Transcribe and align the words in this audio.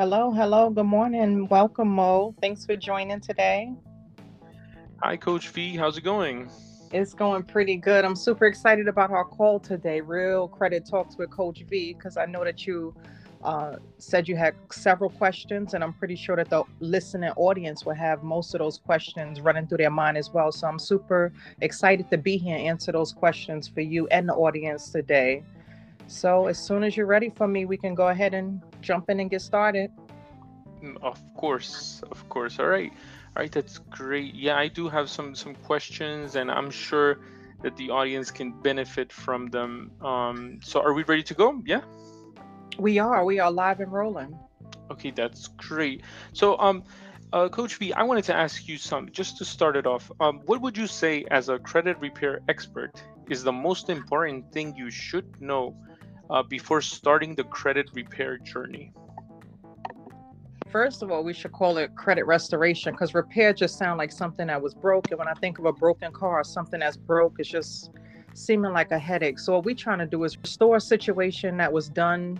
Hello, 0.00 0.30
hello, 0.30 0.70
good 0.70 0.84
morning. 0.84 1.46
Welcome, 1.48 1.88
Mo. 1.88 2.34
Thanks 2.40 2.64
for 2.64 2.74
joining 2.74 3.20
today. 3.20 3.74
Hi, 5.02 5.14
Coach 5.14 5.48
V. 5.50 5.76
How's 5.76 5.98
it 5.98 6.04
going? 6.04 6.48
It's 6.90 7.12
going 7.12 7.42
pretty 7.42 7.76
good. 7.76 8.06
I'm 8.06 8.16
super 8.16 8.46
excited 8.46 8.88
about 8.88 9.10
our 9.10 9.26
call 9.26 9.60
today, 9.60 10.00
Real 10.00 10.48
Credit 10.48 10.86
Talks 10.88 11.18
with 11.18 11.28
Coach 11.28 11.64
V, 11.68 11.92
because 11.92 12.16
I 12.16 12.24
know 12.24 12.42
that 12.44 12.66
you 12.66 12.94
uh, 13.44 13.76
said 13.98 14.26
you 14.26 14.36
had 14.36 14.54
several 14.72 15.10
questions, 15.10 15.74
and 15.74 15.84
I'm 15.84 15.92
pretty 15.92 16.16
sure 16.16 16.34
that 16.36 16.48
the 16.48 16.64
listening 16.78 17.32
audience 17.36 17.84
will 17.84 17.92
have 17.92 18.22
most 18.22 18.54
of 18.54 18.60
those 18.60 18.78
questions 18.78 19.42
running 19.42 19.66
through 19.66 19.78
their 19.78 19.90
mind 19.90 20.16
as 20.16 20.30
well. 20.30 20.50
So 20.50 20.66
I'm 20.66 20.78
super 20.78 21.30
excited 21.60 22.08
to 22.10 22.16
be 22.16 22.38
here 22.38 22.56
and 22.56 22.66
answer 22.66 22.90
those 22.90 23.12
questions 23.12 23.68
for 23.68 23.82
you 23.82 24.06
and 24.06 24.30
the 24.30 24.34
audience 24.34 24.88
today. 24.88 25.42
So 26.10 26.48
as 26.48 26.58
soon 26.58 26.82
as 26.82 26.96
you're 26.96 27.06
ready 27.06 27.30
for 27.30 27.46
me, 27.46 27.66
we 27.66 27.76
can 27.76 27.94
go 27.94 28.08
ahead 28.08 28.34
and 28.34 28.60
jump 28.82 29.08
in 29.10 29.20
and 29.20 29.30
get 29.30 29.42
started. 29.42 29.92
Mm, 30.82 30.96
Of 31.02 31.20
course, 31.34 32.02
of 32.10 32.28
course. 32.28 32.58
All 32.58 32.66
right, 32.66 32.90
all 33.36 33.42
right. 33.42 33.52
That's 33.52 33.78
great. 33.78 34.34
Yeah, 34.34 34.58
I 34.58 34.66
do 34.66 34.88
have 34.88 35.08
some 35.08 35.36
some 35.36 35.54
questions, 35.54 36.34
and 36.34 36.50
I'm 36.50 36.68
sure 36.68 37.20
that 37.62 37.76
the 37.76 37.90
audience 37.90 38.32
can 38.32 38.50
benefit 38.60 39.12
from 39.12 39.50
them. 39.50 39.92
Um, 40.02 40.58
so, 40.62 40.82
are 40.82 40.94
we 40.94 41.04
ready 41.04 41.22
to 41.22 41.34
go? 41.34 41.62
Yeah. 41.64 41.82
We 42.78 42.98
are, 42.98 43.24
we 43.24 43.38
are 43.38 43.52
live 43.52 43.78
and 43.78 43.92
rolling. 43.92 44.36
Okay, 44.90 45.12
that's 45.12 45.46
great. 45.46 46.02
So, 46.32 46.58
um, 46.58 46.82
uh, 47.32 47.48
Coach 47.48 47.76
V, 47.76 47.92
I 47.92 48.02
wanted 48.02 48.24
to 48.24 48.34
ask 48.34 48.66
you 48.66 48.78
some 48.78 49.10
just 49.12 49.38
to 49.38 49.44
start 49.44 49.76
it 49.76 49.86
off. 49.86 50.10
Um, 50.18 50.40
what 50.46 50.60
would 50.60 50.76
you 50.76 50.88
say, 50.88 51.24
as 51.30 51.48
a 51.48 51.58
credit 51.58 51.98
repair 52.00 52.40
expert, 52.48 53.00
is 53.28 53.44
the 53.44 53.52
most 53.52 53.90
important 53.90 54.50
thing 54.52 54.74
you 54.74 54.90
should 54.90 55.40
know 55.40 55.76
uh, 56.30 56.42
before 56.42 56.80
starting 56.80 57.34
the 57.34 57.44
credit 57.44 57.90
repair 57.92 58.38
journey? 58.38 58.92
First 60.70 61.02
of 61.02 61.10
all, 61.10 61.24
we 61.24 61.32
should 61.32 61.50
call 61.50 61.78
it 61.78 61.96
credit 61.96 62.24
restoration 62.26 62.92
because 62.92 63.12
repair 63.12 63.52
just 63.52 63.76
sounds 63.76 63.98
like 63.98 64.12
something 64.12 64.46
that 64.46 64.62
was 64.62 64.72
broken. 64.72 65.18
When 65.18 65.26
I 65.26 65.34
think 65.34 65.58
of 65.58 65.64
a 65.64 65.72
broken 65.72 66.12
car, 66.12 66.44
something 66.44 66.78
that's 66.78 66.96
broke, 66.96 67.34
it's 67.40 67.48
just 67.48 67.90
seeming 68.34 68.72
like 68.72 68.92
a 68.92 68.98
headache. 68.98 69.40
So 69.40 69.54
what 69.54 69.64
we're 69.64 69.74
trying 69.74 69.98
to 69.98 70.06
do 70.06 70.22
is 70.22 70.38
restore 70.38 70.76
a 70.76 70.80
situation 70.80 71.56
that 71.56 71.72
was 71.72 71.88
done 71.88 72.38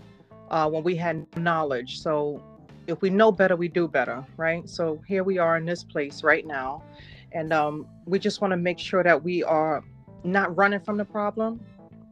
uh, 0.50 0.68
when 0.70 0.84
we 0.84 0.94
had 0.94 1.26
knowledge. 1.36 1.98
So 1.98 2.40
if 2.86 3.02
we 3.02 3.10
know 3.10 3.32
better, 3.32 3.56
we 3.56 3.66
do 3.66 3.88
better, 3.88 4.24
right? 4.36 4.68
So 4.68 5.02
here 5.08 5.24
we 5.24 5.38
are 5.38 5.56
in 5.56 5.64
this 5.64 5.82
place 5.82 6.22
right 6.22 6.46
now, 6.46 6.84
and 7.32 7.52
um, 7.52 7.86
we 8.06 8.20
just 8.20 8.40
want 8.40 8.52
to 8.52 8.56
make 8.56 8.78
sure 8.78 9.02
that 9.02 9.22
we 9.22 9.42
are 9.42 9.82
not 10.22 10.56
running 10.56 10.80
from 10.80 10.96
the 10.96 11.04
problem. 11.04 11.60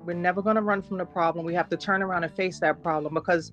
We're 0.08 0.14
never 0.14 0.40
going 0.40 0.56
to 0.56 0.62
run 0.62 0.80
from 0.80 0.96
the 0.96 1.04
problem. 1.04 1.44
We 1.44 1.52
have 1.52 1.68
to 1.68 1.76
turn 1.76 2.02
around 2.02 2.24
and 2.24 2.34
face 2.34 2.60
that 2.60 2.82
problem 2.82 3.12
because 3.12 3.52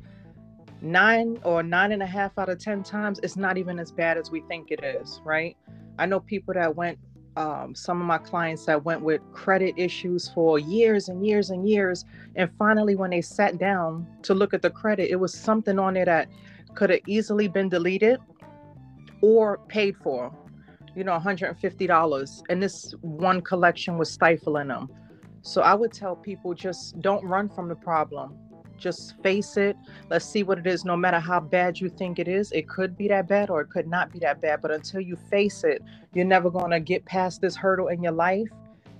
nine 0.81 1.37
or 1.43 1.61
nine 1.61 1.91
and 1.91 2.01
a 2.01 2.05
half 2.05 2.31
out 2.37 2.47
of 2.47 2.59
ten 2.59 2.81
times 2.81 3.19
it's 3.23 3.35
not 3.35 3.57
even 3.57 3.77
as 3.77 3.91
bad 3.91 4.17
as 4.17 4.31
we 4.31 4.39
think 4.41 4.71
it 4.71 4.83
is 4.83 5.21
right 5.23 5.55
i 5.97 6.05
know 6.05 6.19
people 6.19 6.53
that 6.53 6.75
went 6.75 6.99
um, 7.37 7.73
some 7.73 7.99
of 7.99 8.05
my 8.05 8.17
clients 8.17 8.65
that 8.65 8.83
went 8.83 9.01
with 9.01 9.21
credit 9.31 9.73
issues 9.77 10.29
for 10.29 10.59
years 10.59 11.09
and 11.09 11.25
years 11.25 11.49
and 11.49 11.67
years 11.67 12.05
and 12.35 12.51
finally 12.59 12.95
when 12.95 13.09
they 13.09 13.21
sat 13.21 13.57
down 13.57 14.05
to 14.21 14.33
look 14.33 14.53
at 14.53 14.61
the 14.61 14.69
credit 14.69 15.09
it 15.09 15.15
was 15.15 15.33
something 15.33 15.79
on 15.79 15.95
there 15.95 16.05
that 16.05 16.27
could 16.75 16.89
have 16.89 16.99
easily 17.07 17.47
been 17.47 17.69
deleted 17.69 18.19
or 19.21 19.59
paid 19.69 19.95
for 19.97 20.31
you 20.95 21.03
know 21.03 21.17
$150 21.17 22.41
and 22.49 22.61
this 22.61 22.93
one 23.01 23.41
collection 23.41 23.97
was 23.97 24.11
stifling 24.11 24.67
them 24.67 24.89
so 25.45 25.61
i 25.61 25.73
would 25.73 25.93
tell 25.93 26.15
people 26.15 26.53
just 26.53 26.99
don't 27.01 27.23
run 27.23 27.47
from 27.47 27.67
the 27.67 27.75
problem 27.75 28.37
just 28.77 29.21
face 29.21 29.57
it. 29.57 29.77
Let's 30.09 30.25
see 30.25 30.43
what 30.43 30.57
it 30.57 30.67
is. 30.67 30.85
No 30.85 30.95
matter 30.95 31.19
how 31.19 31.39
bad 31.39 31.79
you 31.79 31.89
think 31.89 32.19
it 32.19 32.27
is, 32.27 32.51
it 32.51 32.67
could 32.67 32.97
be 32.97 33.07
that 33.07 33.27
bad 33.27 33.49
or 33.49 33.61
it 33.61 33.69
could 33.69 33.87
not 33.87 34.11
be 34.11 34.19
that 34.19 34.41
bad. 34.41 34.61
But 34.61 34.71
until 34.71 35.01
you 35.01 35.15
face 35.15 35.63
it, 35.63 35.81
you're 36.13 36.25
never 36.25 36.49
going 36.49 36.71
to 36.71 36.79
get 36.79 37.05
past 37.05 37.41
this 37.41 37.55
hurdle 37.55 37.87
in 37.87 38.03
your 38.03 38.11
life 38.11 38.49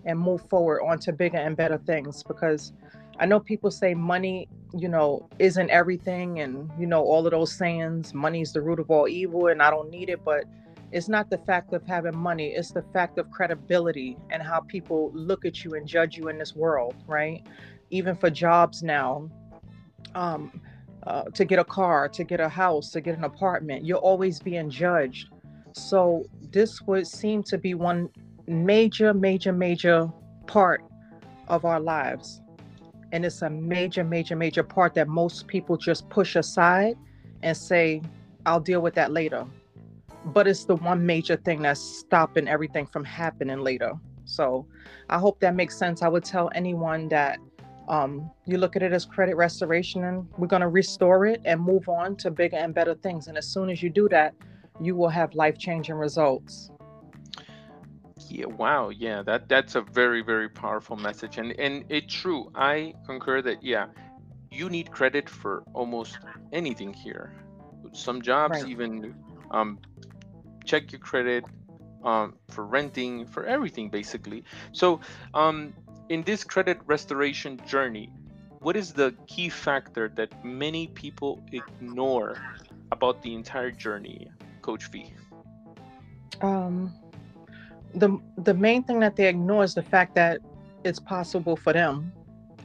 and 0.06 0.20
move 0.20 0.48
forward 0.50 0.82
onto 0.84 1.12
bigger 1.12 1.38
and 1.38 1.56
better 1.58 1.78
things. 1.78 2.24
Because 2.24 2.74
I 3.20 3.26
know 3.26 3.40
people 3.40 3.72
say 3.72 3.94
money, 3.94 4.48
you 4.74 4.88
know, 4.88 5.28
isn't 5.40 5.70
everything. 5.70 6.40
And, 6.40 6.70
you 6.80 6.88
know, 6.88 7.04
all 7.04 7.26
of 7.26 7.32
those 7.32 7.54
sayings, 7.54 8.14
money's 8.14 8.54
the 8.54 8.62
root 8.62 8.80
of 8.80 8.92
all 8.92 9.08
evil 9.08 9.48
and 9.48 9.62
I 9.62 9.70
don't 9.70 9.90
need 9.90 10.10
it. 10.10 10.24
But 10.24 10.46
it's 10.92 11.10
not 11.10 11.30
the 11.30 11.38
fact 11.40 11.74
of 11.74 11.86
having 11.86 12.16
money, 12.16 12.50
it's 12.50 12.72
the 12.72 12.84
fact 12.94 13.18
of 13.18 13.30
credibility 13.32 14.18
and 14.30 14.42
how 14.42 14.62
people 14.62 15.12
look 15.14 15.46
at 15.46 15.64
you 15.64 15.74
and 15.74 15.88
judge 15.88 16.18
you 16.18 16.28
in 16.30 16.38
this 16.38 16.56
world, 16.56 16.96
right? 17.08 17.46
Even 17.90 18.16
for 18.16 18.30
jobs 18.30 18.84
now, 18.84 19.30
um, 20.14 20.62
uh, 21.06 21.24
to 21.24 21.46
get 21.46 21.60
a 21.60 21.64
car, 21.64 22.10
to 22.10 22.24
get 22.24 22.40
a 22.40 22.50
house, 22.50 22.90
to 22.92 23.02
get 23.02 23.18
an 23.18 23.24
apartment. 23.24 23.86
You're 23.86 23.98
always 23.98 24.40
being 24.40 24.70
judged. 24.70 25.30
So 25.74 26.26
this 26.52 26.82
would 26.84 27.06
seem 27.06 27.44
to 27.44 27.58
be 27.58 27.74
one 27.74 28.10
major, 28.48 29.14
major, 29.14 29.52
major 29.52 30.10
part 30.48 30.84
of 31.48 31.66
our 31.66 31.80
lives. 31.80 32.42
And 33.12 33.26
it's 33.26 33.42
a 33.42 33.50
major, 33.50 34.04
major, 34.04 34.36
major 34.36 34.64
part 34.64 34.94
that 34.96 35.08
most 35.08 35.48
people 35.48 35.78
just 35.78 36.10
push 36.10 36.36
aside 36.36 36.96
and 37.44 37.56
say, 37.56 38.02
I'll 38.46 38.60
deal 38.60 38.82
with 38.82 38.96
that 38.96 39.12
later. 39.12 39.46
But 40.26 40.48
it's 40.48 40.66
the 40.66 40.76
one 40.76 41.06
major 41.06 41.36
thing 41.36 41.62
that's 41.62 41.80
stopping 41.80 42.48
everything 42.48 42.88
from 42.88 43.04
happening 43.04 43.60
later. 43.60 43.94
So 44.26 44.66
I 45.10 45.20
hope 45.20 45.40
that 45.42 45.56
makes 45.56 45.78
sense. 45.78 46.02
I 46.02 46.08
would 46.08 46.24
tell 46.24 46.50
anyone 46.56 47.08
that 47.10 47.40
um, 47.88 48.32
you 48.46 48.58
look 48.58 48.76
at 48.76 48.84
it 48.84 48.94
as 48.94 49.06
credit 49.06 49.36
restoration 49.36 50.04
and 50.04 50.28
we're 50.38 50.48
going 50.48 50.62
to 50.62 50.68
restore 50.68 51.26
it 51.26 51.42
and 51.46 51.62
move 51.62 51.88
on 51.88 52.16
to 52.18 52.32
bigger 52.32 52.58
and 52.58 52.74
better 52.74 52.96
things 52.96 53.28
and 53.28 53.38
as 53.38 53.48
soon 53.48 53.70
as 53.70 53.84
you 53.84 53.90
do 53.90 54.10
that 54.10 54.34
you 54.82 54.96
will 54.96 55.10
have 55.10 55.36
life-changing 55.36 55.96
results 55.96 56.72
Yeah, 58.30 58.48
wow. 58.48 58.90
Yeah, 58.90 59.22
that 59.24 59.48
that's 59.50 59.76
a 59.76 59.82
very 59.82 60.22
very 60.22 60.50
powerful 60.50 60.96
message, 60.96 61.38
and 61.38 61.54
and 61.60 61.84
it's 61.90 62.14
true. 62.14 62.50
I 62.56 62.94
concur 63.06 63.42
that 63.44 63.64
yeah, 63.64 63.88
you 64.52 64.70
need 64.70 64.90
credit 64.92 65.30
for 65.30 65.64
almost 65.74 66.18
anything 66.52 66.94
here. 66.94 67.32
Some 67.94 68.22
jobs 68.22 68.64
right 68.64 68.72
even 68.72 69.14
um, 69.52 69.80
check 70.66 70.92
your 70.92 71.00
credit 71.00 71.46
um, 72.04 72.36
for 72.50 72.66
renting, 72.66 73.26
for 73.26 73.46
everything 73.46 73.90
basically. 73.90 74.44
So 74.72 75.00
um, 75.34 75.74
in 76.10 76.24
this 76.24 76.44
credit 76.44 76.80
restoration 76.86 77.60
journey, 77.66 78.12
what 78.60 78.76
is 78.76 78.94
the 78.94 79.14
key 79.28 79.50
factor 79.50 80.10
that 80.16 80.44
many 80.44 80.88
people 80.88 81.42
ignore 81.52 82.38
about 82.92 83.22
the 83.22 83.34
entire 83.34 83.72
journey, 83.72 84.28
Coach 84.62 84.88
V? 84.92 85.14
um, 86.42 86.94
the 87.94 88.20
the 88.40 88.54
main 88.54 88.84
thing 88.84 89.00
that 89.00 89.16
they 89.16 89.28
ignore 89.28 89.64
is 89.64 89.74
the 89.74 89.84
fact 89.84 90.16
that 90.16 90.40
it's 90.84 91.00
possible 91.00 91.56
for 91.56 91.74
them 91.74 92.12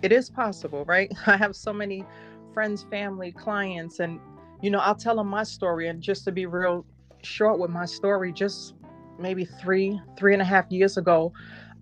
it 0.03 0.13
is 0.13 0.29
possible 0.29 0.85
right 0.85 1.13
i 1.27 1.37
have 1.37 1.55
so 1.55 1.73
many 1.73 2.05
friends 2.53 2.85
family 2.91 3.31
clients 3.33 4.01
and 4.01 4.19
you 4.61 4.71
know 4.71 4.81
i'll 4.81 4.95
tell 4.95 5.17
them 5.17 5.29
my 5.29 5.43
story 5.43 5.89
and 5.89 6.03
just 6.03 6.25
to 6.25 6.33
be 6.33 6.47
real 6.47 6.85
short 7.23 7.59
with 7.59 7.71
my 7.71 7.85
story 7.85 8.33
just 8.33 8.75
maybe 9.19 9.45
three 9.45 10.01
three 10.17 10.33
and 10.33 10.43
a 10.43 10.45
half 10.45 10.71
years 10.71 10.97
ago 10.97 11.33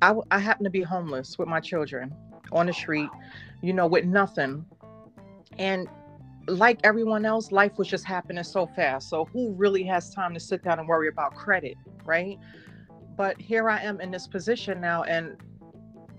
I 0.00 0.38
happened 0.38 0.65
to 0.66 0.71
be 0.71 0.82
homeless 0.82 1.38
with 1.38 1.49
my 1.49 1.60
children 1.60 2.15
on 2.53 2.66
the 2.66 2.72
street, 2.72 3.10
you 3.62 3.72
know, 3.72 3.87
with 3.87 4.04
nothing. 4.04 4.65
And 5.59 5.88
like 6.47 6.78
everyone 6.84 7.25
else, 7.25 7.50
life 7.53 7.72
was 7.78 7.88
just 7.88 8.04
happening 8.04 8.44
so 8.44 8.66
fast. 8.66 9.10
So 9.10 9.25
who 9.26 9.53
really 9.54 9.82
has 9.84 10.15
time 10.15 10.34
to 10.34 10.41
sit 10.41 10.62
down 10.62 10.78
and 10.78 10.88
worry 10.88 11.09
about 11.09 11.34
credit, 11.34 11.76
right? 12.05 12.38
But 13.16 13.41
here 13.41 13.69
I 13.69 13.82
am 13.82 14.00
in 14.00 14.10
this 14.10 14.28
position 14.28 14.81
now, 14.81 15.03
and 15.03 15.37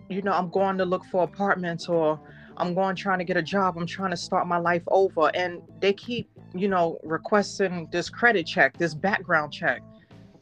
you 0.09 0.21
know, 0.21 0.33
I'm 0.33 0.49
going 0.49 0.77
to 0.79 0.85
look 0.85 1.05
for 1.05 1.23
apartments 1.23 1.87
or 1.87 2.19
I'm 2.57 2.73
going 2.73 2.95
trying 2.95 3.19
to 3.19 3.23
get 3.23 3.37
a 3.37 3.43
job. 3.43 3.77
I'm 3.77 3.85
trying 3.85 4.11
to 4.11 4.17
start 4.17 4.47
my 4.47 4.57
life 4.57 4.83
over. 4.87 5.31
And 5.33 5.61
they 5.79 5.93
keep, 5.93 6.29
you 6.53 6.67
know, 6.67 6.99
requesting 7.03 7.87
this 7.91 8.09
credit 8.09 8.45
check, 8.45 8.77
this 8.77 8.93
background 8.93 9.53
check. 9.53 9.81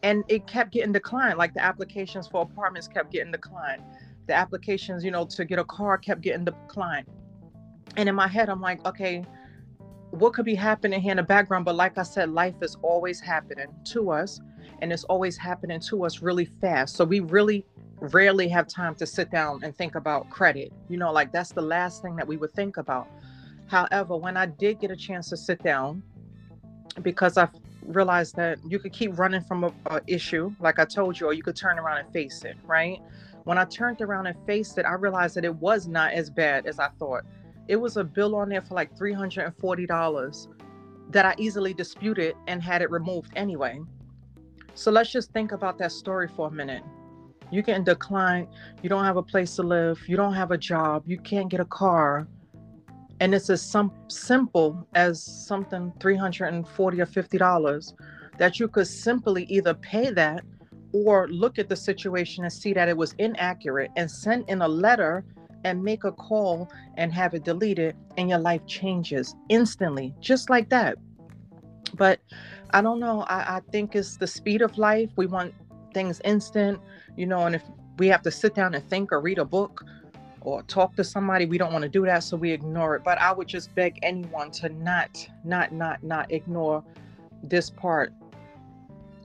And 0.03 0.23
it 0.27 0.47
kept 0.47 0.71
getting 0.71 0.91
declined. 0.91 1.37
Like 1.37 1.53
the 1.53 1.63
applications 1.63 2.27
for 2.27 2.41
apartments 2.41 2.87
kept 2.87 3.11
getting 3.11 3.31
declined. 3.31 3.83
The 4.27 4.33
applications 4.33 5.03
you 5.03 5.11
know 5.11 5.25
to 5.25 5.45
get 5.45 5.59
a 5.59 5.63
car 5.63 5.97
kept 5.97 6.21
getting 6.21 6.45
declined. 6.45 7.07
And 7.95 8.07
in 8.07 8.15
my 8.15 8.27
head 8.27 8.49
i'm 8.49 8.61
like 8.61 8.85
okay 8.85 9.23
what 10.11 10.33
could 10.33 10.45
be 10.45 10.55
happening 10.55 11.01
here 11.01 11.11
in 11.11 11.17
the 11.17 11.23
background? 11.23 11.65
But 11.65 11.75
like 11.75 11.97
i 11.97 12.03
said 12.03 12.29
life 12.29 12.55
is 12.61 12.77
always 12.81 13.19
happening 13.19 13.67
to 13.85 14.11
us 14.11 14.39
and 14.81 14.93
it's 14.93 15.03
always 15.05 15.37
happening 15.37 15.79
to 15.89 16.05
us 16.05 16.21
really 16.21 16.45
fast. 16.45 16.95
So 16.95 17.03
we 17.03 17.19
really 17.19 17.65
rarely 17.99 18.47
have 18.49 18.67
time 18.67 18.93
to 18.95 19.07
sit 19.07 19.31
down 19.31 19.63
and 19.63 19.75
think 19.75 19.95
about 19.95 20.29
credit. 20.29 20.71
You 20.89 20.97
know 20.97 21.11
like 21.11 21.31
that's 21.31 21.51
the 21.51 21.61
last 21.61 22.01
thing 22.01 22.15
that 22.17 22.27
we 22.27 22.37
would 22.37 22.53
think 22.53 22.77
about 22.77 23.07
however 23.67 24.15
when 24.15 24.37
i 24.37 24.45
did 24.45 24.79
get 24.79 24.91
a 24.91 24.95
chance 24.95 25.29
to 25.29 25.37
sit 25.37 25.61
down 25.63 26.01
because 27.01 27.37
I 27.37 27.47
realized 27.85 28.35
that 28.35 28.59
you 28.67 28.79
could 28.79 28.93
keep 28.93 29.17
running 29.17 29.41
from 29.41 29.63
a, 29.63 29.73
a 29.87 30.01
issue, 30.07 30.53
like 30.59 30.79
I 30.79 30.85
told 30.85 31.19
you, 31.19 31.27
or 31.27 31.33
you 31.33 31.43
could 31.43 31.55
turn 31.55 31.79
around 31.79 31.99
and 31.99 32.13
face 32.13 32.43
it, 32.43 32.57
right? 32.65 32.99
When 33.43 33.57
I 33.57 33.65
turned 33.65 34.01
around 34.01 34.27
and 34.27 34.37
faced 34.45 34.77
it, 34.77 34.85
I 34.85 34.93
realized 34.93 35.35
that 35.35 35.45
it 35.45 35.55
was 35.55 35.87
not 35.87 36.11
as 36.13 36.29
bad 36.29 36.65
as 36.65 36.79
I 36.79 36.89
thought. 36.99 37.23
It 37.67 37.77
was 37.77 37.97
a 37.97 38.03
bill 38.03 38.35
on 38.35 38.49
there 38.49 38.61
for 38.61 38.75
like 38.75 38.95
$340. 38.97 40.47
that 41.09 41.25
I 41.25 41.33
easily 41.37 41.73
disputed 41.73 42.35
and 42.47 42.61
had 42.61 42.81
it 42.81 42.91
removed 42.91 43.31
anyway. 43.35 43.79
So 44.73 44.91
let's 44.91 45.09
just 45.09 45.31
think 45.31 45.53
about 45.53 45.77
that 45.77 45.93
story 45.93 46.27
for 46.27 46.47
a 46.49 46.51
minute. 46.51 46.83
You 47.49 47.61
get 47.61 47.85
decline, 47.85 48.49
you 48.81 48.89
don't 48.89 49.05
have 49.05 49.15
a 49.15 49.23
place 49.23 49.55
to 49.55 49.63
live, 49.63 50.03
you 50.09 50.17
don't 50.17 50.33
have 50.33 50.51
a 50.51 50.57
job, 50.57 51.03
you 51.05 51.17
can't 51.17 51.47
get 51.47 51.61
a 51.61 51.65
car. 51.65 52.27
And 53.19 53.33
it's 53.33 53.49
as 53.49 53.61
some 53.61 53.91
simple 54.07 54.87
as 54.93 55.21
something 55.23 55.91
340 55.99 57.01
or 57.01 57.05
50 57.05 57.37
dollars 57.37 57.93
that 58.37 58.59
you 58.59 58.67
could 58.67 58.87
simply 58.87 59.45
either 59.45 59.73
pay 59.73 60.11
that 60.11 60.43
or 60.93 61.27
look 61.27 61.57
at 61.59 61.69
the 61.69 61.75
situation 61.75 62.43
and 62.43 62.53
see 62.53 62.73
that 62.73 62.87
it 62.87 62.95
was 62.95 63.13
inaccurate 63.17 63.91
and 63.95 64.09
send 64.09 64.47
in 64.47 64.61
a 64.61 64.67
letter 64.67 65.25
and 65.63 65.83
make 65.83 66.03
a 66.03 66.11
call 66.11 66.69
and 66.95 67.11
have 67.11 67.33
it 67.33 67.43
deleted 67.43 67.95
and 68.17 68.29
your 68.29 68.39
life 68.39 68.65
changes 68.67 69.35
instantly 69.49 70.13
just 70.19 70.49
like 70.49 70.69
that. 70.69 70.97
But 71.95 72.19
i 72.71 72.81
don't 72.81 72.99
know 72.99 73.21
I, 73.21 73.57
I 73.57 73.61
think 73.71 73.95
it's 73.95 74.17
the 74.17 74.27
speed 74.27 74.61
of 74.61 74.77
life. 74.77 75.09
We 75.15 75.25
want 75.25 75.53
things 75.93 76.21
instant 76.23 76.79
you 77.15 77.25
know 77.25 77.45
and 77.45 77.55
if 77.55 77.63
we 77.97 78.07
have 78.07 78.21
to 78.21 78.31
sit 78.31 78.53
down 78.53 78.75
and 78.75 78.87
think 78.89 79.11
or 79.11 79.19
read 79.19 79.39
a 79.39 79.45
book 79.45 79.83
or 80.47 80.61
talk 80.63 80.95
to 80.95 81.03
somebody 81.03 81.45
we 81.45 81.57
don't 81.57 81.73
want 81.73 81.83
to 81.83 81.89
do 81.89 82.05
that 82.05 82.23
so 82.23 82.37
we 82.37 82.51
ignore 82.51 82.95
it 82.95 83.03
but 83.03 83.17
i 83.19 83.31
would 83.31 83.47
just 83.47 83.73
beg 83.75 83.99
anyone 84.01 84.49
to 84.49 84.69
not 84.69 85.27
not 85.43 85.71
not 85.71 86.01
not 86.03 86.31
ignore 86.31 86.83
this 87.43 87.69
part 87.69 88.13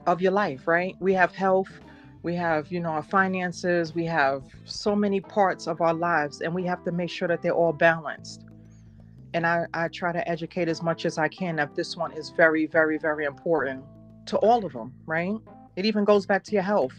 of 0.05 0.21
your 0.21 0.31
life, 0.31 0.67
right? 0.67 0.95
We 0.99 1.13
have 1.13 1.33
health, 1.33 1.69
we 2.23 2.35
have, 2.35 2.71
you 2.71 2.79
know, 2.79 2.89
our 2.89 3.03
finances, 3.03 3.93
we 3.93 4.05
have 4.05 4.43
so 4.65 4.95
many 4.95 5.19
parts 5.19 5.67
of 5.67 5.81
our 5.81 5.93
lives, 5.93 6.41
and 6.41 6.53
we 6.53 6.63
have 6.65 6.83
to 6.85 6.91
make 6.91 7.09
sure 7.09 7.27
that 7.27 7.41
they're 7.41 7.53
all 7.53 7.73
balanced. 7.73 8.45
And 9.33 9.47
I, 9.47 9.65
I 9.73 9.87
try 9.87 10.11
to 10.11 10.27
educate 10.29 10.67
as 10.67 10.81
much 10.81 11.05
as 11.05 11.17
I 11.17 11.27
can 11.27 11.55
that 11.55 11.75
this 11.75 11.97
one 11.97 12.11
is 12.13 12.29
very, 12.29 12.67
very, 12.67 12.97
very 12.97 13.25
important 13.25 13.83
to 14.27 14.37
all 14.37 14.63
of 14.63 14.73
them, 14.73 14.93
right? 15.05 15.35
It 15.75 15.85
even 15.85 16.05
goes 16.05 16.25
back 16.25 16.43
to 16.45 16.51
your 16.51 16.61
health. 16.61 16.93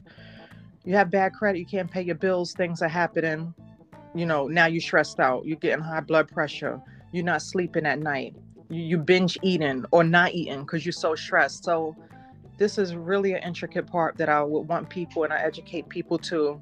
You 0.84 0.94
have 0.96 1.10
bad 1.10 1.32
credit, 1.32 1.58
you 1.58 1.66
can't 1.66 1.90
pay 1.90 2.02
your 2.02 2.16
bills, 2.16 2.52
things 2.52 2.82
are 2.82 2.88
happening. 2.88 3.54
You 4.14 4.26
know, 4.26 4.46
now 4.46 4.66
you're 4.66 4.80
stressed 4.80 5.20
out, 5.20 5.44
you're 5.46 5.56
getting 5.56 5.84
high 5.84 6.00
blood 6.00 6.28
pressure, 6.28 6.80
you're 7.12 7.24
not 7.24 7.42
sleeping 7.42 7.86
at 7.86 7.98
night, 7.98 8.34
you, 8.70 8.82
you 8.82 8.98
binge 8.98 9.38
eating 9.42 9.84
or 9.90 10.04
not 10.04 10.32
eating 10.32 10.60
because 10.60 10.84
you're 10.84 10.92
so 10.92 11.14
stressed. 11.14 11.64
So, 11.64 11.96
this 12.56 12.78
is 12.78 12.94
really 12.94 13.32
an 13.32 13.42
intricate 13.42 13.86
part 13.86 14.16
that 14.18 14.28
I 14.28 14.42
would 14.42 14.68
want 14.68 14.88
people 14.88 15.24
and 15.24 15.32
I 15.32 15.38
educate 15.38 15.88
people 15.88 16.18
to 16.18 16.60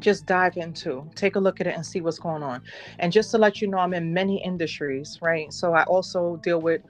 just 0.00 0.26
dive 0.26 0.56
into, 0.56 1.08
take 1.14 1.36
a 1.36 1.40
look 1.40 1.60
at 1.60 1.66
it 1.66 1.74
and 1.74 1.84
see 1.84 2.00
what's 2.00 2.18
going 2.18 2.42
on. 2.42 2.62
And 2.98 3.12
just 3.12 3.30
to 3.32 3.38
let 3.38 3.60
you 3.60 3.68
know, 3.68 3.78
I'm 3.78 3.94
in 3.94 4.14
many 4.14 4.42
industries, 4.44 5.18
right? 5.20 5.52
So 5.52 5.72
I 5.74 5.82
also 5.84 6.36
deal 6.36 6.60
with 6.60 6.82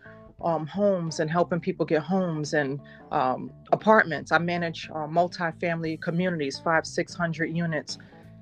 um, 0.42 0.66
homes 0.66 1.20
and 1.20 1.30
helping 1.30 1.60
people 1.60 1.86
get 1.86 2.02
homes 2.02 2.54
and 2.54 2.80
um, 3.10 3.50
apartments. 3.72 4.30
I 4.30 4.38
manage 4.38 4.88
uh, 4.94 5.06
multi-family 5.06 5.96
communities, 5.98 6.60
five, 6.62 6.86
600 6.86 7.46
units. 7.46 7.98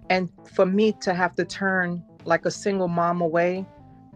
And 0.09 0.31
for 0.55 0.67
me 0.67 0.93
to 1.01 1.15
have 1.15 1.35
to 1.37 1.45
turn 1.45 2.03
like 2.25 2.45
a 2.45 2.51
single 2.51 2.89
mom 2.89 3.21
away 3.21 3.67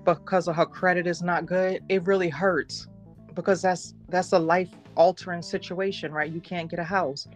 because 0.04 0.48
of 0.48 0.56
her 0.56 0.66
credit 0.66 1.06
is 1.06 1.22
not 1.22 1.46
good, 1.46 1.82
it 1.88 2.06
really 2.06 2.28
hurts 2.28 2.88
because 3.34 3.62
that's 3.62 3.94
that's 4.08 4.32
a 4.32 4.38
life 4.38 4.70
altering 4.96 5.42
situation, 5.42 6.12
right? 6.12 6.30
You 6.30 6.40
can't 6.40 6.68
get 6.68 6.78
a 6.78 6.84
house 6.84 7.28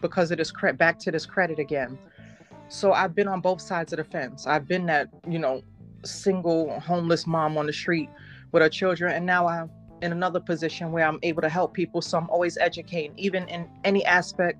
because 0.00 0.30
it 0.30 0.40
is 0.40 0.50
cre- 0.50 0.72
back 0.72 0.98
to 1.00 1.10
this 1.10 1.26
credit 1.26 1.58
again. 1.58 1.98
So 2.68 2.92
I've 2.92 3.14
been 3.14 3.28
on 3.28 3.40
both 3.40 3.60
sides 3.60 3.92
of 3.92 3.98
the 3.98 4.04
fence. 4.04 4.46
I've 4.46 4.66
been 4.68 4.86
that, 4.86 5.08
you 5.28 5.38
know, 5.38 5.62
single 6.04 6.78
homeless 6.80 7.26
mom 7.26 7.58
on 7.58 7.66
the 7.66 7.72
street 7.72 8.08
with 8.52 8.62
her 8.62 8.68
children. 8.68 9.12
And 9.12 9.26
now 9.26 9.48
I'm 9.48 9.70
in 10.02 10.12
another 10.12 10.40
position 10.40 10.92
where 10.92 11.04
I'm 11.04 11.18
able 11.22 11.42
to 11.42 11.48
help 11.48 11.74
people. 11.74 12.00
So 12.00 12.18
I'm 12.18 12.30
always 12.30 12.56
educating, 12.58 13.12
even 13.16 13.48
in 13.48 13.68
any 13.84 14.04
aspect 14.04 14.58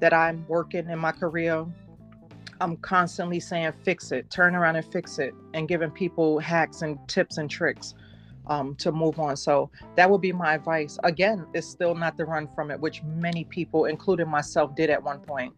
that 0.00 0.14
I'm 0.14 0.46
working 0.48 0.88
in 0.88 0.98
my 0.98 1.12
career. 1.12 1.66
I'm 2.60 2.76
constantly 2.78 3.40
saying, 3.40 3.72
fix 3.84 4.12
it, 4.12 4.30
turn 4.30 4.54
around 4.54 4.76
and 4.76 4.84
fix 4.84 5.18
it, 5.18 5.34
and 5.54 5.66
giving 5.66 5.90
people 5.90 6.38
hacks 6.38 6.82
and 6.82 6.98
tips 7.08 7.38
and 7.38 7.48
tricks 7.48 7.94
um, 8.46 8.74
to 8.76 8.92
move 8.92 9.18
on. 9.18 9.36
So 9.36 9.70
that 9.96 10.10
would 10.10 10.20
be 10.20 10.32
my 10.32 10.54
advice. 10.54 10.98
Again, 11.04 11.46
it's 11.54 11.66
still 11.66 11.94
not 11.94 12.16
to 12.18 12.24
run 12.26 12.48
from 12.54 12.70
it, 12.70 12.78
which 12.78 13.02
many 13.02 13.44
people, 13.44 13.86
including 13.86 14.28
myself, 14.28 14.74
did 14.74 14.90
at 14.90 15.02
one 15.02 15.20
point. 15.20 15.54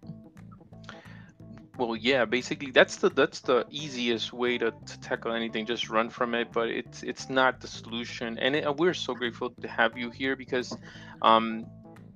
Well, 1.78 1.96
yeah, 1.96 2.26
basically 2.26 2.70
that's 2.70 2.96
the 2.96 3.08
that's 3.08 3.40
the 3.40 3.66
easiest 3.70 4.32
way 4.32 4.58
to, 4.58 4.72
to 4.72 5.00
tackle 5.00 5.32
anything. 5.32 5.64
Just 5.64 5.88
run 5.88 6.10
from 6.10 6.34
it, 6.34 6.52
but 6.52 6.68
it's 6.68 7.02
it's 7.02 7.30
not 7.30 7.60
the 7.60 7.66
solution. 7.66 8.38
And 8.38 8.54
it, 8.54 8.76
we're 8.76 8.94
so 8.94 9.14
grateful 9.14 9.50
to 9.50 9.68
have 9.68 9.96
you 9.96 10.10
here 10.10 10.36
because 10.36 10.76
um, 11.22 11.66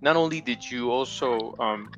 not 0.03 0.15
only 0.15 0.43
did 0.43 0.71
you 0.71 0.91
also 0.91 1.57
um, 1.59 1.91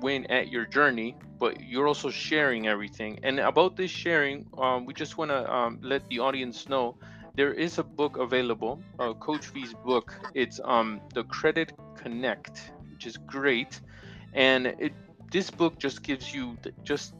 win 0.00 0.26
at 0.30 0.48
your 0.48 0.66
journey, 0.66 1.16
but 1.38 1.60
you're 1.60 1.88
also 1.88 2.10
sharing 2.10 2.66
everything. 2.66 3.18
And 3.22 3.40
about 3.40 3.76
this 3.76 3.90
sharing, 3.90 4.46
um, 4.58 4.86
we 4.86 4.94
just 4.94 5.18
want 5.18 5.30
to 5.30 5.52
um, 5.52 5.78
let 5.82 6.08
the 6.08 6.18
audience 6.18 6.68
know 6.68 6.96
there 7.36 7.52
is 7.52 7.78
a 7.78 7.84
book 7.84 8.16
available, 8.18 8.82
uh, 8.98 9.14
Coach 9.14 9.46
V's 9.48 9.74
book. 9.84 10.14
It's 10.34 10.60
um, 10.64 11.00
the 11.14 11.24
Credit 11.24 11.72
Connect, 11.96 12.72
which 12.90 13.06
is 13.06 13.16
great, 13.16 13.80
and 14.32 14.66
it 14.66 14.92
this 15.30 15.50
book 15.50 15.78
just 15.78 16.02
gives 16.02 16.34
you 16.34 16.58
just 16.82 17.14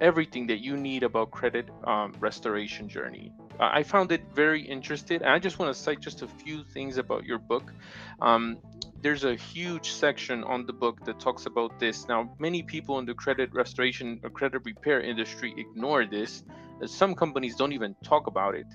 everything 0.00 0.46
that 0.48 0.58
you 0.58 0.76
need 0.76 1.02
about 1.04 1.30
credit 1.30 1.68
um, 1.84 2.12
restoration 2.18 2.88
journey. 2.88 3.32
I 3.60 3.84
found 3.84 4.10
it 4.10 4.22
very 4.34 4.60
interesting. 4.60 5.22
I 5.22 5.38
just 5.38 5.58
want 5.60 5.74
to 5.74 5.80
cite 5.80 6.00
just 6.00 6.22
a 6.22 6.26
few 6.26 6.64
things 6.64 6.98
about 6.98 7.24
your 7.24 7.38
book. 7.38 7.72
Um, 8.20 8.58
there's 9.04 9.24
a 9.24 9.36
huge 9.36 9.92
section 9.92 10.44
on 10.44 10.66
the 10.66 10.72
book 10.72 11.04
that 11.06 11.20
talks 11.20 11.46
about 11.46 11.78
this. 11.78 12.08
Now, 12.08 12.34
many 12.40 12.62
people 12.62 12.98
in 13.00 13.06
the 13.06 13.14
credit 13.14 13.50
restoration 13.52 14.20
or 14.24 14.30
credit 14.30 14.62
repair 14.64 15.02
industry 15.02 15.54
ignore 15.58 16.06
this. 16.06 16.42
Some 16.86 17.14
companies 17.14 17.56
don't 17.56 17.72
even 17.72 17.94
talk 18.02 18.26
about 18.28 18.56
it 18.56 18.66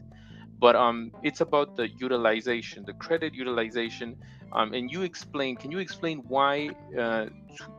but 0.59 0.75
um, 0.75 1.11
it's 1.23 1.41
about 1.41 1.75
the 1.77 1.89
utilization, 1.97 2.85
the 2.85 2.93
credit 2.93 3.33
utilization. 3.33 4.17
Um, 4.53 4.73
and 4.73 4.91
you 4.91 5.03
explain, 5.03 5.55
can 5.55 5.71
you 5.71 5.79
explain 5.79 6.19
why 6.27 6.71
uh, 6.99 7.27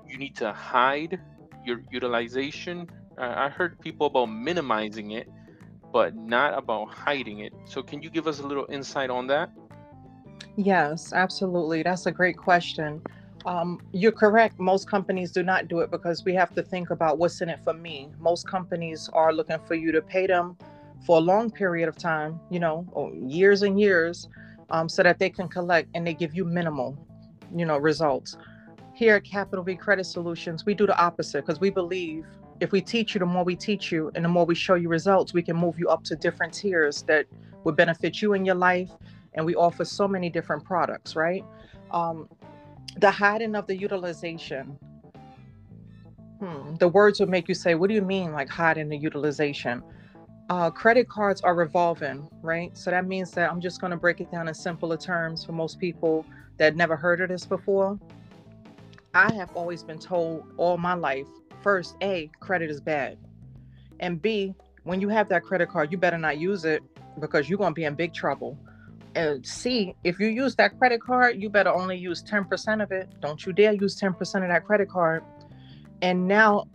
you 0.06 0.18
need 0.18 0.36
to 0.36 0.52
hide 0.52 1.20
your 1.64 1.82
utilization? 1.90 2.88
Uh, 3.18 3.34
I 3.36 3.48
heard 3.50 3.80
people 3.80 4.06
about 4.06 4.26
minimizing 4.26 5.12
it, 5.12 5.28
but 5.92 6.16
not 6.16 6.56
about 6.56 6.94
hiding 6.94 7.40
it. 7.40 7.52
So 7.66 7.82
can 7.82 8.02
you 8.02 8.10
give 8.10 8.26
us 8.26 8.40
a 8.40 8.46
little 8.46 8.66
insight 8.70 9.10
on 9.10 9.26
that? 9.28 9.50
Yes, 10.56 11.12
absolutely. 11.12 11.82
That's 11.82 12.06
a 12.06 12.12
great 12.12 12.36
question. 12.36 13.02
Um, 13.46 13.80
you're 13.92 14.12
correct. 14.12 14.58
Most 14.58 14.90
companies 14.90 15.32
do 15.32 15.42
not 15.42 15.68
do 15.68 15.80
it 15.80 15.90
because 15.90 16.24
we 16.24 16.34
have 16.34 16.52
to 16.54 16.62
think 16.62 16.90
about 16.90 17.18
what's 17.18 17.40
in 17.40 17.48
it 17.48 17.60
for 17.64 17.72
me. 17.72 18.10
Most 18.18 18.46
companies 18.46 19.08
are 19.12 19.32
looking 19.32 19.58
for 19.66 19.74
you 19.74 19.92
to 19.92 20.02
pay 20.02 20.26
them 20.26 20.56
for 21.06 21.16
a 21.16 21.20
long 21.20 21.50
period 21.50 21.88
of 21.88 21.96
time, 21.96 22.38
you 22.50 22.60
know, 22.60 22.86
years 23.14 23.62
and 23.62 23.80
years, 23.80 24.28
um, 24.68 24.88
so 24.88 25.02
that 25.02 25.18
they 25.18 25.30
can 25.30 25.48
collect 25.48 25.88
and 25.94 26.06
they 26.06 26.12
give 26.12 26.34
you 26.34 26.44
minimal, 26.44 26.98
you 27.54 27.64
know, 27.64 27.78
results. 27.78 28.36
Here 28.92 29.16
at 29.16 29.24
Capital 29.24 29.64
V 29.64 29.76
Credit 29.76 30.04
Solutions, 30.04 30.66
we 30.66 30.74
do 30.74 30.86
the 30.86 30.98
opposite 30.98 31.46
because 31.46 31.60
we 31.60 31.70
believe 31.70 32.26
if 32.60 32.72
we 32.72 32.82
teach 32.82 33.14
you, 33.14 33.18
the 33.20 33.26
more 33.26 33.42
we 33.42 33.56
teach 33.56 33.90
you 33.90 34.10
and 34.14 34.22
the 34.22 34.28
more 34.28 34.44
we 34.44 34.54
show 34.54 34.74
you 34.74 34.90
results, 34.90 35.32
we 35.32 35.42
can 35.42 35.56
move 35.56 35.78
you 35.78 35.88
up 35.88 36.04
to 36.04 36.16
different 36.16 36.52
tiers 36.52 37.02
that 37.04 37.24
would 37.64 37.76
benefit 37.76 38.20
you 38.20 38.34
in 38.34 38.44
your 38.44 38.54
life. 38.54 38.90
And 39.34 39.46
we 39.46 39.54
offer 39.54 39.84
so 39.84 40.08
many 40.08 40.30
different 40.30 40.64
products, 40.64 41.16
right? 41.16 41.44
Um, 41.90 42.28
the 42.96 43.10
hiding 43.10 43.54
of 43.54 43.66
the 43.66 43.76
utilization. 43.76 44.78
Hmm, 46.40 46.74
the 46.76 46.88
words 46.88 47.20
would 47.20 47.28
make 47.28 47.48
you 47.48 47.54
say, 47.54 47.74
What 47.74 47.88
do 47.88 47.94
you 47.94 48.02
mean, 48.02 48.32
like 48.32 48.48
hiding 48.48 48.88
the 48.88 48.96
utilization? 48.96 49.82
uh, 50.50 50.68
credit 50.68 51.08
cards 51.08 51.40
are 51.42 51.54
revolving, 51.54 52.28
right? 52.42 52.76
So 52.76 52.90
that 52.90 53.06
means 53.06 53.30
that 53.32 53.50
I'm 53.50 53.60
just 53.60 53.80
going 53.80 53.92
to 53.92 53.96
break 53.96 54.20
it 54.20 54.32
down 54.32 54.48
in 54.48 54.54
simpler 54.54 54.96
terms 54.96 55.44
for 55.44 55.52
most 55.52 55.78
people 55.78 56.26
that 56.58 56.74
never 56.74 56.96
heard 56.96 57.20
of 57.20 57.28
this 57.28 57.46
before. 57.46 57.98
I 59.14 59.32
have 59.34 59.52
always 59.54 59.84
been 59.84 59.98
told 59.98 60.52
all 60.56 60.76
my 60.76 60.94
life 60.94 61.28
first, 61.62 61.96
A, 62.02 62.30
credit 62.40 62.68
is 62.68 62.80
bad. 62.80 63.16
And 64.00 64.20
B, 64.20 64.54
when 64.82 65.00
you 65.00 65.08
have 65.08 65.28
that 65.28 65.44
credit 65.44 65.68
card, 65.68 65.92
you 65.92 65.98
better 65.98 66.18
not 66.18 66.38
use 66.38 66.64
it 66.64 66.82
because 67.20 67.48
you're 67.48 67.58
going 67.58 67.70
to 67.70 67.74
be 67.74 67.84
in 67.84 67.94
big 67.94 68.12
trouble. 68.12 68.58
And 69.14 69.44
C, 69.44 69.94
if 70.04 70.20
you 70.20 70.28
use 70.28 70.54
that 70.56 70.78
credit 70.78 71.00
card, 71.00 71.42
you 71.42 71.50
better 71.50 71.70
only 71.70 71.96
use 71.96 72.22
10% 72.22 72.82
of 72.82 72.92
it. 72.92 73.08
Don't 73.20 73.44
you 73.44 73.52
dare 73.52 73.72
use 73.72 74.00
10% 74.00 74.20
of 74.20 74.48
that 74.48 74.64
credit 74.64 74.88
card. 74.88 75.24
And 76.00 76.28
now 76.28 76.66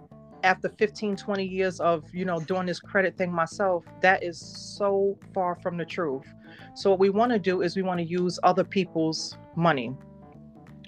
after 0.46 0.70
15 0.70 1.15
20 1.15 1.44
years 1.44 1.80
of 1.80 2.04
you 2.13 2.24
know 2.24 2.39
doing 2.39 2.68
this 2.68 2.80
credit 2.80 3.18
thing 3.18 3.32
myself 3.32 3.84
that 4.00 4.24
is 4.24 4.39
so 4.39 5.18
far 5.34 5.56
from 5.56 5.75
the 5.75 5.84
truth 5.84 6.27
so 6.75 6.92
what 6.92 7.00
we 7.00 7.10
want 7.10 7.32
to 7.32 7.39
do 7.39 7.63
is 7.63 7.75
we 7.75 7.82
want 7.82 8.00
to 8.00 8.06
use 8.06 8.39
other 8.44 8.63
people's 8.63 9.38
money 9.56 9.92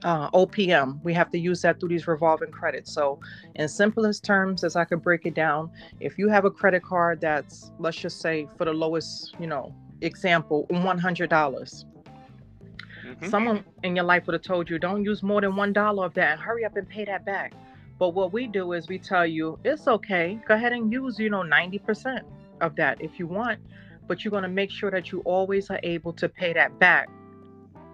uh, 0.04 0.30
opm 0.30 1.02
we 1.04 1.12
have 1.12 1.32
to 1.32 1.40
use 1.40 1.60
that 1.64 1.80
through 1.80 1.90
these 1.90 2.08
revolving 2.08 2.52
credits 2.52 2.94
so 2.94 3.20
in 3.56 3.68
simplest 3.68 4.24
terms 4.24 4.64
as 4.64 4.76
i 4.76 4.86
could 4.86 5.02
break 5.02 5.26
it 5.26 5.34
down 5.34 5.72
if 6.00 6.20
you 6.20 6.30
have 6.30 6.46
a 6.46 6.52
credit 6.52 6.84
card 6.84 7.20
that's 7.20 7.72
let's 7.80 7.98
just 7.98 8.22
say 8.22 8.48
for 8.60 8.66
the 8.66 8.74
lowest 8.74 9.36
you 9.40 9.48
know 9.48 9.74
example, 10.02 10.66
$100. 10.70 11.30
mm-hmm. 11.30 13.30
Someone 13.30 13.64
in 13.84 13.96
your 13.96 14.06
life 14.06 14.28
would 14.28 14.34
have 14.34 14.42
told 14.42 14.70
you, 14.70 14.80
don't 14.80 15.04
use 15.04 15.24
more 15.24 15.42
than 15.42 15.54
$1 15.54 16.06
of 16.06 16.14
that 16.16 16.34
and 16.34 16.42
hurry 16.42 16.66
up 16.66 16.76
and 16.76 16.88
pay 16.88 17.06
that 17.06 17.26
back. 17.26 17.54
But 18.00 18.10
what 18.10 18.32
we 18.32 18.48
do 18.48 18.74
is 18.74 18.88
we 18.88 19.00
tell 19.00 19.26
you, 19.26 19.58
it's 19.64 19.88
okay. 19.88 20.40
Go 20.48 20.54
ahead 20.54 20.72
and 20.72 20.92
use, 20.92 21.18
you 21.18 21.30
know, 21.30 21.42
90% 21.42 22.22
of 22.62 22.76
that 22.76 23.02
if 23.02 23.18
you 23.18 23.28
want. 23.28 23.60
But 24.08 24.24
you're 24.24 24.32
going 24.32 24.44
to 24.44 24.50
make 24.50 24.72
sure 24.72 24.92
that 24.92 25.12
you 25.12 25.22
always 25.22 25.70
are 25.70 25.80
able 25.84 26.14
to 26.14 26.30
pay 26.30 26.54
that 26.54 26.78
back 26.80 27.10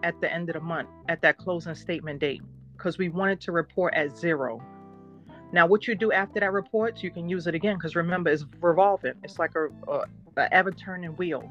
at 0.04 0.20
the 0.20 0.32
end 0.32 0.50
of 0.50 0.54
the 0.54 0.60
month, 0.60 0.90
at 1.08 1.22
that 1.22 1.38
closing 1.38 1.74
statement 1.74 2.20
date, 2.20 2.42
because 2.78 2.98
we 2.98 3.10
wanted 3.10 3.40
to 3.42 3.52
report 3.52 3.94
at 3.94 4.18
zero. 4.18 4.62
Now, 5.54 5.68
what 5.68 5.88
you 5.88 5.96
do 5.96 6.12
after 6.12 6.40
that 6.40 6.52
report, 6.52 7.02
you 7.02 7.12
can 7.12 7.30
use 7.30 7.48
it 7.48 7.56
again 7.56 7.78
because 7.78 7.96
remember, 7.96 8.32
it's 8.32 8.46
revolving. 8.60 9.14
It's 9.24 9.40
like 9.40 9.52
a, 9.56 9.68
a, 9.88 10.06
a 10.36 10.54
ever 10.54 10.72
turning 10.72 11.12
wheel. 11.12 11.50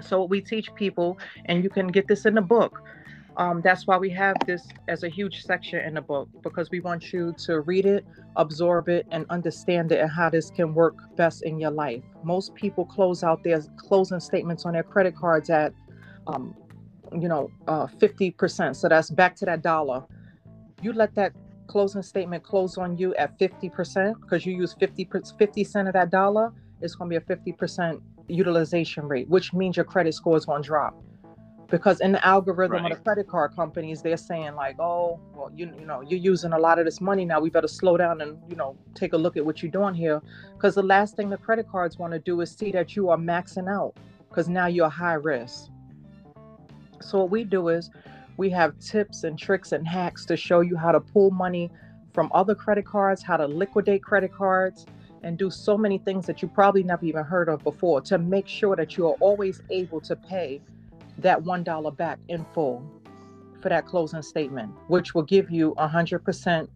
So 0.00 0.24
we 0.24 0.40
teach 0.40 0.74
people, 0.74 1.18
and 1.46 1.62
you 1.62 1.70
can 1.70 1.88
get 1.88 2.08
this 2.08 2.26
in 2.26 2.34
the 2.34 2.42
book. 2.42 2.82
Um, 3.36 3.60
that's 3.62 3.86
why 3.86 3.96
we 3.96 4.10
have 4.10 4.36
this 4.46 4.66
as 4.88 5.02
a 5.02 5.08
huge 5.08 5.44
section 5.44 5.78
in 5.80 5.94
the 5.94 6.00
book 6.00 6.28
because 6.42 6.70
we 6.70 6.80
want 6.80 7.12
you 7.12 7.32
to 7.44 7.60
read 7.60 7.86
it, 7.86 8.04
absorb 8.36 8.88
it, 8.88 9.06
and 9.10 9.24
understand 9.30 9.92
it 9.92 10.00
and 10.00 10.10
how 10.10 10.30
this 10.30 10.50
can 10.50 10.74
work 10.74 10.96
best 11.16 11.42
in 11.42 11.58
your 11.58 11.70
life. 11.70 12.02
Most 12.22 12.54
people 12.54 12.84
close 12.84 13.22
out 13.22 13.42
their 13.42 13.62
closing 13.76 14.20
statements 14.20 14.66
on 14.66 14.72
their 14.72 14.82
credit 14.82 15.16
cards 15.16 15.48
at, 15.48 15.72
um, 16.26 16.54
you 17.18 17.28
know, 17.28 17.50
uh, 17.68 17.86
50%. 17.86 18.76
So 18.76 18.88
that's 18.88 19.10
back 19.10 19.36
to 19.36 19.44
that 19.46 19.62
dollar. 19.62 20.04
You 20.82 20.92
let 20.92 21.14
that 21.14 21.32
closing 21.66 22.02
statement 22.02 22.42
close 22.42 22.76
on 22.76 22.98
you 22.98 23.14
at 23.14 23.38
50% 23.38 24.20
because 24.20 24.44
you 24.44 24.54
use 24.54 24.74
50 24.74 25.08
50 25.38 25.64
cent 25.64 25.86
of 25.88 25.94
that 25.94 26.10
dollar, 26.10 26.52
it's 26.80 26.94
going 26.94 27.10
to 27.10 27.20
be 27.20 27.32
a 27.32 27.36
50% 27.36 28.00
utilization 28.32 29.06
rate, 29.08 29.28
which 29.28 29.52
means 29.52 29.76
your 29.76 29.84
credit 29.84 30.14
score 30.14 30.36
is 30.36 30.44
going 30.44 30.62
to 30.62 30.66
drop. 30.66 31.02
Because 31.68 32.00
in 32.00 32.10
the 32.12 32.26
algorithm 32.26 32.82
right. 32.82 32.90
of 32.90 32.98
the 32.98 33.04
credit 33.04 33.28
card 33.28 33.54
companies, 33.54 34.02
they're 34.02 34.16
saying 34.16 34.56
like, 34.56 34.80
oh, 34.80 35.20
well, 35.34 35.52
you 35.54 35.72
you 35.78 35.86
know, 35.86 36.00
you're 36.00 36.18
using 36.18 36.52
a 36.52 36.58
lot 36.58 36.80
of 36.80 36.84
this 36.84 37.00
money 37.00 37.24
now. 37.24 37.40
We 37.40 37.48
better 37.48 37.68
slow 37.68 37.96
down 37.96 38.20
and 38.20 38.38
you 38.48 38.56
know 38.56 38.76
take 38.94 39.12
a 39.12 39.16
look 39.16 39.36
at 39.36 39.46
what 39.46 39.62
you're 39.62 39.70
doing 39.70 39.94
here. 39.94 40.20
Because 40.54 40.74
the 40.74 40.82
last 40.82 41.14
thing 41.14 41.30
the 41.30 41.36
credit 41.36 41.70
cards 41.70 41.96
want 41.96 42.12
to 42.12 42.18
do 42.18 42.40
is 42.40 42.50
see 42.50 42.72
that 42.72 42.96
you 42.96 43.08
are 43.08 43.16
maxing 43.16 43.70
out. 43.70 43.94
Because 44.28 44.48
now 44.48 44.66
you're 44.66 44.88
high 44.88 45.14
risk. 45.14 45.70
So 47.00 47.18
what 47.18 47.30
we 47.30 47.44
do 47.44 47.68
is 47.68 47.90
we 48.36 48.50
have 48.50 48.76
tips 48.80 49.22
and 49.22 49.38
tricks 49.38 49.70
and 49.70 49.86
hacks 49.86 50.24
to 50.26 50.36
show 50.36 50.60
you 50.60 50.76
how 50.76 50.90
to 50.90 51.00
pull 51.00 51.30
money 51.30 51.70
from 52.12 52.30
other 52.34 52.54
credit 52.54 52.84
cards, 52.84 53.22
how 53.22 53.36
to 53.36 53.46
liquidate 53.46 54.02
credit 54.02 54.32
cards, 54.32 54.86
and 55.22 55.38
do 55.38 55.50
so 55.50 55.76
many 55.76 55.98
things 55.98 56.26
that 56.26 56.42
you 56.42 56.48
probably 56.48 56.82
never 56.82 57.04
even 57.04 57.24
heard 57.24 57.48
of 57.48 57.62
before 57.62 58.00
to 58.02 58.18
make 58.18 58.48
sure 58.48 58.76
that 58.76 58.96
you 58.96 59.06
are 59.06 59.16
always 59.20 59.62
able 59.70 60.00
to 60.00 60.16
pay 60.16 60.60
that 61.18 61.42
$1 61.42 61.96
back 61.96 62.18
in 62.28 62.44
full 62.54 62.82
for 63.60 63.68
that 63.68 63.86
closing 63.86 64.22
statement, 64.22 64.72
which 64.88 65.14
will 65.14 65.22
give 65.22 65.50
you 65.50 65.74
100% 65.78 66.68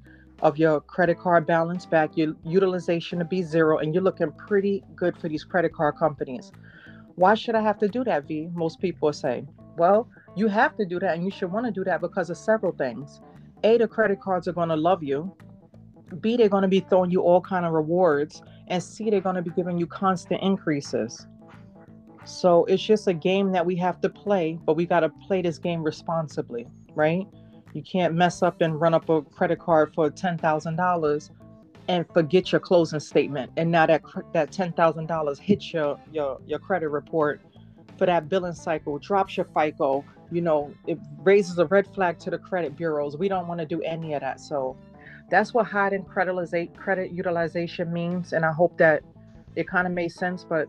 of 0.42 0.58
your 0.58 0.80
credit 0.80 1.18
card 1.18 1.46
balance 1.46 1.86
back, 1.86 2.16
your 2.16 2.34
utilization 2.44 3.18
to 3.18 3.24
be 3.24 3.42
zero, 3.42 3.78
and 3.78 3.94
you're 3.94 4.02
looking 4.02 4.32
pretty 4.32 4.82
good 4.94 5.16
for 5.16 5.28
these 5.28 5.44
credit 5.44 5.72
card 5.72 5.96
companies. 5.96 6.52
Why 7.14 7.34
should 7.34 7.54
I 7.54 7.62
have 7.62 7.78
to 7.78 7.88
do 7.88 8.04
that, 8.04 8.26
V? 8.26 8.50
Most 8.52 8.80
people 8.80 9.12
say. 9.12 9.44
Well, 9.76 10.08
you 10.36 10.48
have 10.48 10.76
to 10.76 10.84
do 10.84 10.98
that, 10.98 11.14
and 11.14 11.24
you 11.24 11.30
should 11.30 11.50
want 11.50 11.66
to 11.66 11.72
do 11.72 11.84
that 11.84 12.00
because 12.00 12.28
of 12.28 12.36
several 12.36 12.72
things. 12.72 13.20
A, 13.62 13.78
the 13.78 13.88
credit 13.88 14.20
cards 14.20 14.46
are 14.48 14.52
going 14.52 14.68
to 14.68 14.76
love 14.76 15.02
you. 15.02 15.34
B, 16.14 16.36
they're 16.36 16.48
going 16.48 16.62
to 16.62 16.68
be 16.68 16.80
throwing 16.80 17.10
you 17.10 17.20
all 17.22 17.40
kind 17.40 17.64
of 17.66 17.72
rewards, 17.72 18.42
and 18.68 18.82
C, 18.82 19.10
they're 19.10 19.20
going 19.20 19.36
to 19.36 19.42
be 19.42 19.50
giving 19.50 19.78
you 19.78 19.86
constant 19.86 20.42
increases. 20.42 21.26
So 22.24 22.64
it's 22.64 22.82
just 22.82 23.06
a 23.06 23.12
game 23.12 23.52
that 23.52 23.64
we 23.64 23.76
have 23.76 24.00
to 24.00 24.08
play, 24.08 24.58
but 24.64 24.74
we 24.74 24.86
got 24.86 25.00
to 25.00 25.10
play 25.26 25.42
this 25.42 25.58
game 25.58 25.82
responsibly, 25.82 26.66
right? 26.94 27.26
You 27.74 27.82
can't 27.82 28.14
mess 28.14 28.42
up 28.42 28.60
and 28.60 28.80
run 28.80 28.94
up 28.94 29.08
a 29.08 29.22
credit 29.22 29.58
card 29.58 29.92
for 29.94 30.08
ten 30.08 30.38
thousand 30.38 30.76
dollars 30.76 31.30
and 31.88 32.06
forget 32.14 32.50
your 32.50 32.60
closing 32.60 33.00
statement, 33.00 33.52
and 33.56 33.70
now 33.70 33.86
that 33.86 34.02
that 34.32 34.52
ten 34.52 34.72
thousand 34.72 35.06
dollars 35.06 35.38
hits 35.38 35.72
your 35.72 35.98
your 36.12 36.40
your 36.46 36.58
credit 36.58 36.88
report 36.88 37.42
for 37.98 38.06
that 38.06 38.28
billing 38.28 38.54
cycle, 38.54 38.98
drops 38.98 39.36
your 39.36 39.46
FICO, 39.54 40.04
you 40.30 40.40
know, 40.40 40.72
it 40.86 40.98
raises 41.22 41.58
a 41.58 41.66
red 41.66 41.86
flag 41.94 42.18
to 42.20 42.30
the 42.30 42.38
credit 42.38 42.76
bureaus. 42.76 43.16
We 43.16 43.28
don't 43.28 43.46
want 43.46 43.60
to 43.60 43.66
do 43.66 43.82
any 43.82 44.14
of 44.14 44.20
that. 44.20 44.40
So 44.40 44.76
that's 45.30 45.54
what 45.54 45.66
hiding 45.66 46.04
credit, 46.04 46.76
credit 46.76 47.12
utilization 47.12 47.92
means. 47.92 48.32
And 48.32 48.44
I 48.44 48.52
hope 48.52 48.76
that 48.78 49.02
it 49.56 49.68
kind 49.68 49.86
of 49.86 49.92
made 49.92 50.12
sense. 50.12 50.44
But 50.48 50.68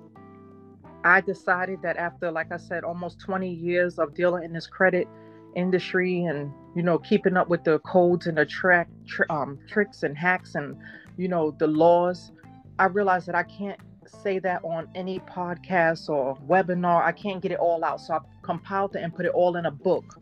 I 1.03 1.21
decided 1.21 1.81
that 1.83 1.97
after, 1.97 2.31
like 2.31 2.51
I 2.51 2.57
said, 2.57 2.83
almost 2.83 3.19
20 3.19 3.49
years 3.49 3.99
of 3.99 4.13
dealing 4.13 4.43
in 4.43 4.53
this 4.53 4.67
credit 4.67 5.07
industry 5.55 6.23
and, 6.23 6.51
you 6.75 6.83
know, 6.83 6.97
keeping 6.97 7.37
up 7.37 7.47
with 7.47 7.63
the 7.63 7.79
codes 7.79 8.27
and 8.27 8.37
the 8.37 8.45
track, 8.45 8.87
tr- 9.05 9.23
um, 9.29 9.59
tricks 9.67 10.03
and 10.03 10.17
hacks 10.17 10.55
and, 10.55 10.75
you 11.17 11.27
know, 11.27 11.51
the 11.59 11.67
laws, 11.67 12.31
I 12.79 12.85
realized 12.85 13.27
that 13.27 13.35
I 13.35 13.43
can't 13.43 13.79
say 14.07 14.39
that 14.39 14.63
on 14.63 14.87
any 14.95 15.19
podcast 15.19 16.09
or 16.09 16.37
webinar. 16.47 17.03
I 17.03 17.11
can't 17.11 17.41
get 17.41 17.51
it 17.51 17.59
all 17.59 17.83
out. 17.83 18.01
So 18.01 18.15
I 18.15 18.19
compiled 18.41 18.95
it 18.95 19.03
and 19.03 19.13
put 19.15 19.25
it 19.25 19.31
all 19.31 19.55
in 19.55 19.65
a 19.65 19.71
book. 19.71 20.19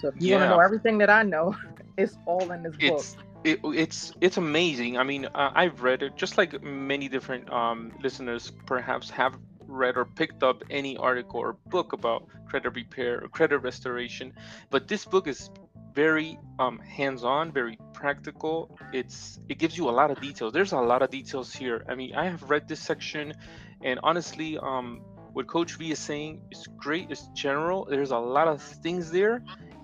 So 0.00 0.08
if 0.08 0.14
you 0.20 0.30
yeah. 0.30 0.38
want 0.38 0.50
to 0.50 0.56
know 0.56 0.60
everything 0.60 0.98
that 0.98 1.10
I 1.10 1.22
know, 1.22 1.54
it's 1.98 2.16
all 2.26 2.50
in 2.50 2.62
this 2.62 2.74
it's, 2.78 3.14
book. 3.14 3.25
It, 3.46 3.60
it's 3.62 4.12
it's 4.20 4.38
amazing. 4.38 4.98
I 4.98 5.04
mean, 5.04 5.26
uh, 5.26 5.52
I've 5.54 5.80
read 5.88 6.02
it 6.02 6.16
just 6.16 6.36
like 6.36 6.60
many 6.64 7.06
different 7.08 7.48
um, 7.52 7.92
listeners 8.02 8.50
perhaps 8.66 9.08
have 9.10 9.38
read 9.68 9.96
or 9.96 10.04
picked 10.04 10.42
up 10.42 10.64
any 10.68 10.96
article 10.96 11.38
or 11.38 11.52
book 11.66 11.92
about 11.92 12.26
credit 12.48 12.74
repair 12.74 13.22
or 13.22 13.28
credit 13.28 13.58
restoration, 13.58 14.32
but 14.70 14.88
this 14.88 15.04
book 15.04 15.28
is 15.28 15.50
very 15.94 16.38
um, 16.58 16.80
hands-on, 16.80 17.52
very 17.52 17.78
practical. 17.92 18.76
It's 18.92 19.38
it 19.48 19.58
gives 19.58 19.78
you 19.78 19.88
a 19.88 19.94
lot 20.00 20.10
of 20.10 20.20
details. 20.20 20.52
There's 20.52 20.72
a 20.72 20.84
lot 20.92 21.02
of 21.02 21.10
details 21.10 21.52
here. 21.52 21.84
I 21.88 21.94
mean, 21.94 22.16
I 22.16 22.24
have 22.24 22.42
read 22.50 22.66
this 22.66 22.80
section, 22.80 23.32
and 23.80 24.00
honestly, 24.02 24.58
um, 24.58 25.02
what 25.34 25.46
Coach 25.46 25.78
V 25.78 25.92
is 25.92 26.00
saying 26.00 26.42
is 26.50 26.66
great. 26.76 27.12
It's 27.12 27.28
general. 27.28 27.86
There's 27.88 28.10
a 28.10 28.18
lot 28.18 28.48
of 28.48 28.60
things 28.60 29.12
there, 29.12 29.40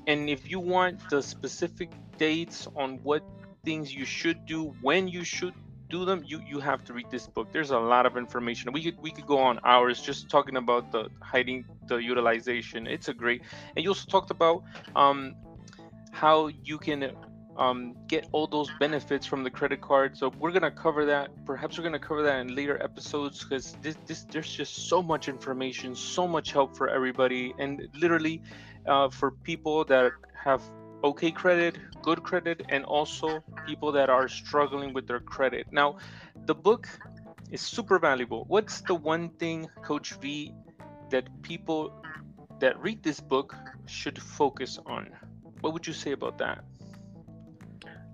and 0.08 0.28
if 0.28 0.50
you 0.50 0.58
want 0.58 1.08
the 1.10 1.22
specific 1.22 1.90
dates 2.18 2.66
on 2.74 2.98
what 3.04 3.22
things 3.64 3.94
you 3.94 4.04
should 4.04 4.46
do, 4.46 4.74
when 4.80 5.08
you 5.08 5.24
should 5.24 5.54
do 5.90 6.04
them, 6.04 6.22
you 6.26 6.40
you 6.46 6.58
have 6.60 6.84
to 6.84 6.92
read 6.92 7.10
this 7.10 7.26
book. 7.26 7.52
There's 7.52 7.70
a 7.70 7.78
lot 7.78 8.06
of 8.06 8.16
information. 8.16 8.72
We 8.72 8.82
could 8.82 8.98
we 9.00 9.10
could 9.10 9.26
go 9.26 9.38
on 9.38 9.60
hours 9.64 10.00
just 10.00 10.28
talking 10.30 10.56
about 10.56 10.90
the 10.90 11.08
hiding 11.22 11.64
the 11.86 11.96
utilization. 11.96 12.86
It's 12.86 13.08
a 13.08 13.14
great, 13.14 13.42
and 13.76 13.84
you 13.84 13.90
also 13.90 14.06
talked 14.08 14.30
about 14.30 14.62
um 14.96 15.34
how 16.12 16.48
you 16.64 16.78
can 16.78 17.12
um, 17.56 17.94
get 18.06 18.26
all 18.32 18.46
those 18.46 18.70
benefits 18.80 19.26
from 19.26 19.44
the 19.44 19.50
credit 19.50 19.80
card. 19.80 20.16
So 20.16 20.32
we're 20.38 20.52
gonna 20.52 20.70
cover 20.70 21.04
that. 21.06 21.30
Perhaps 21.44 21.78
we're 21.78 21.84
gonna 21.84 21.98
cover 21.98 22.22
that 22.22 22.40
in 22.40 22.54
later 22.54 22.82
episodes 22.82 23.44
because 23.44 23.76
this, 23.82 23.96
this 24.06 24.24
there's 24.30 24.50
just 24.50 24.88
so 24.88 25.02
much 25.02 25.28
information, 25.28 25.94
so 25.94 26.26
much 26.26 26.52
help 26.52 26.76
for 26.76 26.88
everybody, 26.88 27.54
and 27.58 27.88
literally 27.94 28.42
uh, 28.86 29.08
for 29.10 29.32
people 29.44 29.84
that 29.84 30.12
have 30.44 30.62
okay 31.04 31.30
credit, 31.30 31.78
good 32.02 32.22
credit, 32.22 32.62
and 32.68 32.84
also 32.84 33.42
people 33.66 33.92
that 33.92 34.10
are 34.10 34.28
struggling 34.28 34.92
with 34.92 35.06
their 35.06 35.20
credit. 35.20 35.66
Now, 35.70 35.98
the 36.46 36.54
book 36.54 36.88
is 37.50 37.60
super 37.60 37.98
valuable. 37.98 38.44
What's 38.48 38.80
the 38.80 38.94
one 38.94 39.28
thing, 39.30 39.68
Coach 39.82 40.14
V, 40.14 40.52
that 41.10 41.28
people 41.42 41.92
that 42.60 42.80
read 42.80 43.02
this 43.02 43.20
book 43.20 43.54
should 43.86 44.20
focus 44.20 44.78
on? 44.86 45.10
What 45.60 45.72
would 45.72 45.86
you 45.86 45.92
say 45.92 46.12
about 46.12 46.38
that? 46.38 46.64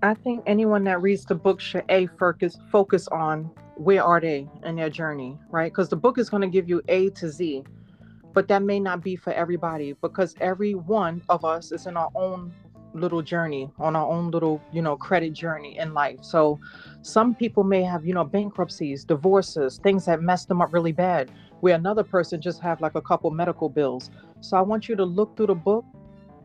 I 0.03 0.15
think 0.15 0.45
anyone 0.47 0.85
that 0.85 1.03
reads 1.03 1.25
the 1.25 1.35
book 1.35 1.61
should 1.61 1.85
a 1.89 2.07
focus 2.19 2.57
focus 2.71 3.09
on 3.09 3.51
where 3.77 4.03
are 4.03 4.21
they 4.21 4.49
in 4.65 4.77
their 4.77 4.91
journey, 4.91 5.39
right? 5.51 5.73
Because 5.73 5.89
the 5.89 5.97
book 5.97 6.19
is 6.19 6.29
going 6.29 6.43
to 6.43 6.49
give 6.49 6.69
you 6.69 6.83
A 6.89 7.11
to 7.11 7.29
Z, 7.29 7.65
but 8.33 8.49
that 8.49 8.63
may 8.63 8.81
not 8.81 9.03
be 9.03 9.17
for 9.17 9.33
everybody 9.33 9.95
because 9.95 10.35
every 10.41 10.75
one 10.75 11.23
of 11.29 11.45
us 11.45 11.73
is 11.73 11.87
in 11.87 11.97
our 11.97 12.11
own 12.15 12.53
little 12.99 13.23
journey 13.23 13.71
on 13.79 13.97
our 13.97 14.07
own 14.07 14.31
little 14.31 14.61
you 14.73 14.83
know 14.83 14.97
credit 14.97 15.33
journey 15.33 15.79
in 15.79 15.95
life 15.95 16.19
so 16.23 16.59
some 17.03 17.35
people 17.35 17.65
may 17.65 17.83
have 17.83 18.05
you 18.05 18.15
know 18.15 18.25
bankruptcies 18.25 19.05
divorces 19.05 19.81
things 19.83 20.05
that 20.05 20.21
messed 20.23 20.49
them 20.49 20.61
up 20.61 20.73
really 20.73 20.93
bad 20.93 21.31
where 21.61 21.75
another 21.75 22.05
person 22.05 22.41
just 22.41 22.61
have 22.61 22.81
like 22.81 22.95
a 22.95 23.03
couple 23.03 23.31
medical 23.31 23.69
bills 23.69 24.11
so 24.41 24.57
i 24.57 24.61
want 24.61 24.89
you 24.89 24.97
to 24.97 25.05
look 25.05 25.37
through 25.37 25.47
the 25.47 25.55
book 25.55 25.85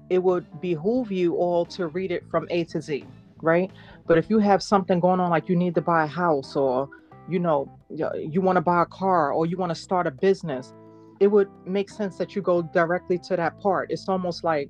it 0.10 0.22
would 0.22 0.45
behoove 0.62 1.12
you 1.12 1.36
all 1.36 1.65
to 1.65 1.88
read 1.88 2.12
it 2.12 2.24
from 2.29 2.48
A 2.50 2.63
to 2.65 2.81
Z, 2.81 3.05
right? 3.41 3.72
But 4.05 4.17
if 4.17 4.29
you 4.29 4.39
have 4.39 4.62
something 4.62 5.00
going 5.00 5.19
on, 5.19 5.29
like 5.29 5.50
you 5.50 5.55
need 5.55 5.75
to 5.75 5.81
buy 5.81 6.03
a 6.03 6.07
house 6.07 6.55
or, 6.55 6.89
you 7.29 7.39
know, 7.39 7.69
you 7.89 8.41
want 8.41 8.57
to 8.57 8.62
buy 8.62 8.83
a 8.83 8.86
car 8.86 9.31
or 9.31 9.45
you 9.45 9.57
want 9.57 9.69
to 9.72 9.75
start 9.75 10.07
a 10.07 10.12
business, 10.12 10.74
it 11.19 11.27
would 11.27 11.50
make 11.65 11.89
sense 11.89 12.17
that 12.17 12.36
you 12.36 12.41
go 12.41 12.62
directly 12.62 13.17
to 13.19 13.38
that 13.38 13.60
part. 13.60 13.91
It's 13.91 14.10
almost 14.10 14.43
like 14.43 14.69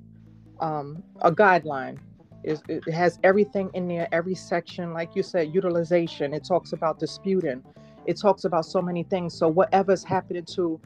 um, 0.64 1.02
a 1.20 1.30
guideline. 1.30 1.98
It, 2.42 2.60
it 2.68 2.90
has 2.90 3.18
everything 3.22 3.70
in 3.74 3.86
there, 3.86 4.08
every 4.12 4.34
section, 4.34 4.92
like 4.92 5.14
you 5.14 5.22
said, 5.22 5.54
utilization. 5.54 6.32
It 6.32 6.44
talks 6.44 6.72
about 6.72 6.98
disputing. 6.98 7.62
It 8.06 8.18
talks 8.20 8.44
about 8.44 8.64
so 8.64 8.80
many 8.80 9.02
things. 9.02 9.34
So 9.34 9.48
whatever's 9.48 10.04
happening 10.04 10.44
to 10.56 10.80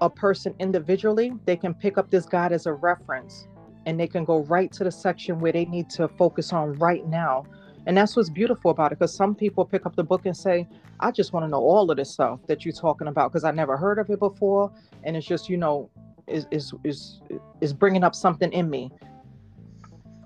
a 0.00 0.10
person 0.10 0.54
individually, 0.58 1.32
they 1.44 1.56
can 1.56 1.72
pick 1.72 1.98
up 1.98 2.10
this 2.10 2.26
guide 2.26 2.52
as 2.52 2.66
a 2.66 2.72
reference 2.72 3.46
and 3.86 3.98
they 3.98 4.08
can 4.08 4.24
go 4.24 4.42
right 4.44 4.72
to 4.72 4.84
the 4.84 4.90
section 4.90 5.38
where 5.38 5.52
they 5.52 5.64
need 5.64 5.88
to 5.90 6.08
focus 6.08 6.52
on 6.52 6.72
right 6.74 7.06
now. 7.06 7.46
And 7.86 7.96
that's 7.96 8.16
what's 8.16 8.30
beautiful 8.30 8.72
about 8.72 8.90
it 8.90 8.98
because 8.98 9.14
some 9.14 9.34
people 9.34 9.64
pick 9.64 9.86
up 9.86 9.94
the 9.94 10.02
book 10.02 10.26
and 10.26 10.36
say, 10.36 10.66
I 10.98 11.12
just 11.12 11.32
want 11.32 11.44
to 11.44 11.48
know 11.48 11.60
all 11.60 11.88
of 11.88 11.96
this 11.96 12.10
stuff 12.10 12.40
that 12.48 12.64
you're 12.64 12.74
talking 12.74 13.06
about 13.06 13.32
because 13.32 13.44
I 13.44 13.52
never 13.52 13.76
heard 13.76 14.00
of 14.00 14.10
it 14.10 14.18
before. 14.18 14.72
And 15.04 15.16
it's 15.16 15.26
just, 15.26 15.48
you 15.48 15.56
know, 15.56 15.88
is, 16.26 16.46
is, 16.50 16.72
is, 16.84 17.20
is 17.60 17.72
bringing 17.72 18.04
up 18.04 18.14
something 18.14 18.52
in 18.52 18.68
me. 18.68 18.90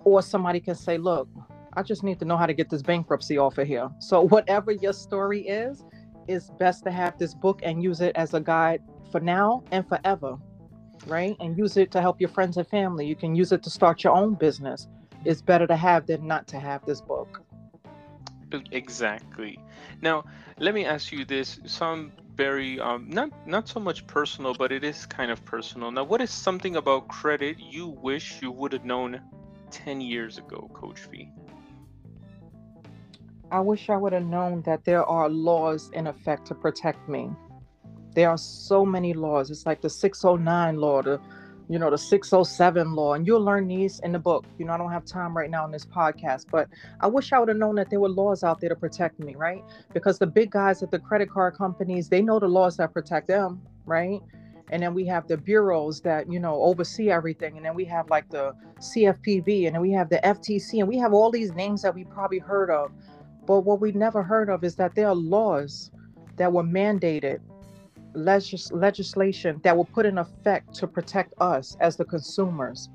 Or 0.04 0.22
somebody 0.22 0.60
can 0.60 0.74
say, 0.74 0.96
look, 0.96 1.28
I 1.74 1.82
just 1.82 2.02
need 2.02 2.18
to 2.20 2.24
know 2.24 2.36
how 2.36 2.46
to 2.46 2.54
get 2.54 2.70
this 2.70 2.82
bankruptcy 2.82 3.38
off 3.38 3.58
of 3.58 3.66
here. 3.66 3.88
So, 4.00 4.22
whatever 4.22 4.72
your 4.72 4.92
story 4.92 5.46
is, 5.46 5.84
it's 6.26 6.50
best 6.58 6.84
to 6.84 6.90
have 6.90 7.18
this 7.18 7.34
book 7.34 7.60
and 7.62 7.82
use 7.82 8.00
it 8.00 8.16
as 8.16 8.34
a 8.34 8.40
guide 8.40 8.82
for 9.12 9.20
now 9.20 9.62
and 9.70 9.86
forever, 9.88 10.36
right? 11.06 11.36
And 11.40 11.56
use 11.56 11.76
it 11.76 11.90
to 11.92 12.00
help 12.00 12.20
your 12.20 12.30
friends 12.30 12.56
and 12.56 12.66
family. 12.66 13.06
You 13.06 13.16
can 13.16 13.34
use 13.34 13.52
it 13.52 13.62
to 13.64 13.70
start 13.70 14.02
your 14.04 14.14
own 14.14 14.34
business. 14.34 14.88
It's 15.24 15.42
better 15.42 15.66
to 15.66 15.76
have 15.76 16.06
than 16.06 16.26
not 16.26 16.46
to 16.48 16.58
have 16.58 16.84
this 16.86 17.00
book. 17.00 17.42
Exactly. 18.72 19.58
Now, 20.02 20.24
let 20.58 20.74
me 20.74 20.84
ask 20.84 21.12
you 21.12 21.24
this: 21.24 21.60
some 21.66 22.12
very 22.40 22.80
um, 22.80 23.06
not 23.10 23.28
not 23.46 23.68
so 23.68 23.78
much 23.78 24.06
personal, 24.06 24.54
but 24.54 24.72
it 24.72 24.82
is 24.82 25.04
kind 25.04 25.30
of 25.30 25.44
personal. 25.44 25.90
Now, 25.90 26.04
what 26.04 26.22
is 26.22 26.30
something 26.30 26.76
about 26.76 27.06
credit 27.08 27.58
you 27.60 27.86
wish 27.88 28.40
you 28.40 28.50
would 28.50 28.72
have 28.72 28.86
known 28.86 29.20
ten 29.70 30.00
years 30.00 30.38
ago, 30.38 30.70
Coach 30.72 31.00
V? 31.10 31.28
I 33.52 33.60
wish 33.60 33.90
I 33.90 33.96
would 33.96 34.14
have 34.14 34.24
known 34.24 34.62
that 34.62 34.84
there 34.84 35.04
are 35.04 35.28
laws 35.28 35.90
in 35.92 36.06
effect 36.06 36.46
to 36.46 36.54
protect 36.54 37.08
me. 37.10 37.28
There 38.14 38.30
are 38.30 38.38
so 38.38 38.86
many 38.86 39.12
laws. 39.12 39.50
It's 39.50 39.66
like 39.66 39.82
the 39.82 39.90
609 39.90 40.76
law, 40.76 41.02
the 41.02 41.20
you 41.70 41.78
know, 41.78 41.88
the 41.88 41.96
607 41.96 42.94
law, 42.96 43.14
and 43.14 43.24
you'll 43.24 43.44
learn 43.44 43.68
these 43.68 44.00
in 44.00 44.10
the 44.10 44.18
book. 44.18 44.44
You 44.58 44.64
know, 44.64 44.72
I 44.72 44.76
don't 44.76 44.90
have 44.90 45.04
time 45.04 45.36
right 45.36 45.48
now 45.48 45.64
in 45.64 45.70
this 45.70 45.86
podcast, 45.86 46.46
but 46.50 46.68
I 47.00 47.06
wish 47.06 47.32
I 47.32 47.38
would 47.38 47.46
have 47.46 47.58
known 47.58 47.76
that 47.76 47.90
there 47.90 48.00
were 48.00 48.08
laws 48.08 48.42
out 48.42 48.60
there 48.60 48.70
to 48.70 48.74
protect 48.74 49.20
me, 49.20 49.36
right? 49.36 49.62
Because 49.94 50.18
the 50.18 50.26
big 50.26 50.50
guys 50.50 50.82
at 50.82 50.90
the 50.90 50.98
credit 50.98 51.30
card 51.30 51.54
companies, 51.54 52.08
they 52.08 52.22
know 52.22 52.40
the 52.40 52.48
laws 52.48 52.76
that 52.78 52.92
protect 52.92 53.28
them, 53.28 53.62
right? 53.86 54.20
And 54.72 54.82
then 54.82 54.94
we 54.94 55.06
have 55.06 55.28
the 55.28 55.36
bureaus 55.36 56.00
that, 56.00 56.30
you 56.30 56.40
know, 56.40 56.60
oversee 56.60 57.08
everything. 57.08 57.56
And 57.56 57.64
then 57.64 57.76
we 57.76 57.84
have 57.84 58.10
like 58.10 58.28
the 58.30 58.52
CFPB, 58.80 59.66
and 59.66 59.76
then 59.76 59.80
we 59.80 59.92
have 59.92 60.08
the 60.08 60.18
FTC, 60.24 60.80
and 60.80 60.88
we 60.88 60.98
have 60.98 61.12
all 61.12 61.30
these 61.30 61.52
names 61.52 61.82
that 61.82 61.94
we 61.94 62.02
probably 62.02 62.38
heard 62.38 62.70
of. 62.70 62.90
But 63.46 63.60
what 63.60 63.80
we 63.80 63.92
never 63.92 64.24
heard 64.24 64.48
of 64.50 64.64
is 64.64 64.74
that 64.74 64.96
there 64.96 65.06
are 65.06 65.14
laws 65.14 65.92
that 66.36 66.52
were 66.52 66.64
mandated 66.64 67.38
legis- 68.14 68.72
legislation 68.72 69.60
that 69.62 69.76
will 69.76 69.84
put 69.84 70.06
in 70.06 70.18
effect 70.18 70.74
to 70.74 70.86
protect 70.86 71.34
us 71.40 71.76
as 71.80 71.96
the 71.96 72.04
consumers. 72.04 72.88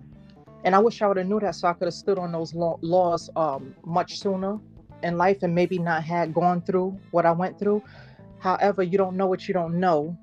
And 0.64 0.76
I 0.76 0.80
wish 0.80 1.02
I 1.02 1.08
would 1.08 1.18
have 1.18 1.28
knew 1.28 1.40
that 1.40 1.56
so 1.56 1.68
I 1.68 1.74
could 1.74 1.86
have 1.86 1.94
stood 1.94 2.18
on 2.18 2.32
those 2.32 2.54
law- 2.54 2.80
laws 2.82 3.30
um, 3.36 3.76
much 3.86 4.20
sooner 4.20 4.58
in 5.04 5.18
life 5.18 5.44
and 5.44 5.54
maybe 5.54 5.78
not 5.78 6.04
had 6.04 6.34
gone 6.34 6.62
through 6.62 6.98
what 7.12 7.26
I 7.26 7.32
went 7.32 7.60
through. 7.60 7.84
However, 8.40 8.84
you 8.84 8.98
don't 8.98 9.16
know 9.16 9.28
what 9.28 9.48
you 9.48 9.54
don't 9.54 9.80
know. 9.80 10.18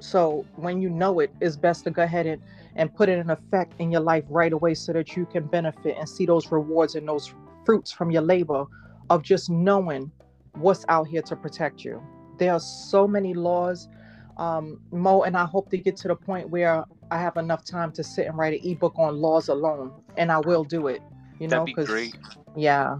So 0.00 0.44
when 0.56 0.82
you 0.82 0.90
know 0.90 1.20
it, 1.20 1.32
it's 1.40 1.56
best 1.56 1.84
to 1.84 1.90
go 1.90 2.02
ahead 2.02 2.26
and, 2.26 2.42
and 2.76 2.94
put 2.94 3.08
it 3.08 3.18
in 3.18 3.30
effect 3.30 3.72
in 3.78 3.90
your 3.90 4.02
life 4.02 4.24
right 4.28 4.52
away 4.52 4.74
so 4.74 4.92
that 4.92 5.16
you 5.16 5.24
can 5.24 5.46
benefit 5.46 5.96
and 5.98 6.06
see 6.08 6.26
those 6.26 6.52
rewards 6.52 6.94
and 6.94 7.08
those 7.08 7.32
fruits 7.64 7.90
from 7.90 8.10
your 8.10 8.22
labor 8.22 8.66
of 9.08 9.22
just 9.22 9.48
knowing 9.48 10.10
what's 10.52 10.84
out 10.88 11.08
here 11.08 11.22
to 11.22 11.34
protect 11.34 11.84
you 11.84 12.02
there 12.38 12.52
are 12.52 12.60
so 12.60 13.06
many 13.06 13.34
laws, 13.34 13.88
um, 14.36 14.80
Mo, 14.90 15.22
and 15.22 15.36
I 15.36 15.44
hope 15.44 15.70
to 15.70 15.78
get 15.78 15.96
to 15.98 16.08
the 16.08 16.16
point 16.16 16.50
where 16.50 16.84
I 17.10 17.18
have 17.18 17.36
enough 17.36 17.64
time 17.64 17.92
to 17.92 18.04
sit 18.04 18.26
and 18.26 18.36
write 18.36 18.60
an 18.60 18.68
ebook 18.68 18.94
on 18.98 19.20
laws 19.20 19.48
alone, 19.48 19.92
and 20.16 20.32
I 20.32 20.38
will 20.38 20.64
do 20.64 20.88
it. 20.88 21.00
You 21.38 21.48
know, 21.48 21.64
because 21.64 22.14
yeah, 22.56 22.98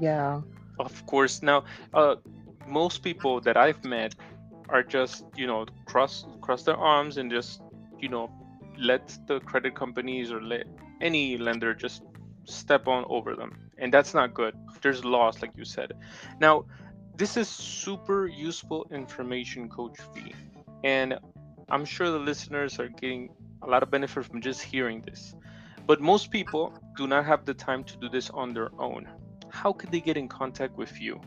yeah. 0.00 0.40
Of 0.78 1.06
course. 1.06 1.42
Now, 1.42 1.64
uh, 1.94 2.16
most 2.66 3.02
people 3.02 3.40
that 3.40 3.56
I've 3.56 3.84
met 3.84 4.14
are 4.68 4.82
just 4.82 5.24
you 5.36 5.46
know 5.46 5.66
cross 5.84 6.24
cross 6.40 6.62
their 6.64 6.76
arms 6.76 7.18
and 7.18 7.30
just 7.30 7.60
you 8.00 8.08
know 8.08 8.30
let 8.78 9.16
the 9.26 9.38
credit 9.40 9.74
companies 9.74 10.32
or 10.32 10.42
let 10.42 10.66
any 11.00 11.36
lender 11.36 11.74
just 11.74 12.02
step 12.44 12.88
on 12.88 13.04
over 13.08 13.36
them 13.36 13.56
and 13.78 13.92
that's 13.92 14.14
not 14.14 14.34
good 14.34 14.54
there's 14.80 15.04
laws 15.04 15.40
like 15.42 15.52
you 15.56 15.64
said 15.64 15.92
now 16.40 16.64
this 17.16 17.36
is 17.36 17.48
super 17.48 18.26
useful 18.26 18.86
information, 18.90 19.68
Coach 19.68 19.98
V. 20.14 20.34
And 20.84 21.18
I'm 21.68 21.84
sure 21.84 22.10
the 22.10 22.18
listeners 22.18 22.78
are 22.78 22.88
getting 22.88 23.30
a 23.62 23.66
lot 23.66 23.82
of 23.82 23.90
benefit 23.90 24.24
from 24.24 24.40
just 24.40 24.62
hearing 24.62 25.02
this. 25.02 25.34
But 25.86 26.00
most 26.00 26.30
people 26.30 26.72
do 26.96 27.06
not 27.06 27.24
have 27.24 27.44
the 27.44 27.54
time 27.54 27.84
to 27.84 27.96
do 27.96 28.08
this 28.08 28.30
on 28.30 28.54
their 28.54 28.70
own. 28.78 29.08
How 29.50 29.72
could 29.72 29.90
they 29.90 30.00
get 30.00 30.16
in 30.16 30.28
contact 30.28 30.76
with 30.76 31.00
you? 31.00 31.20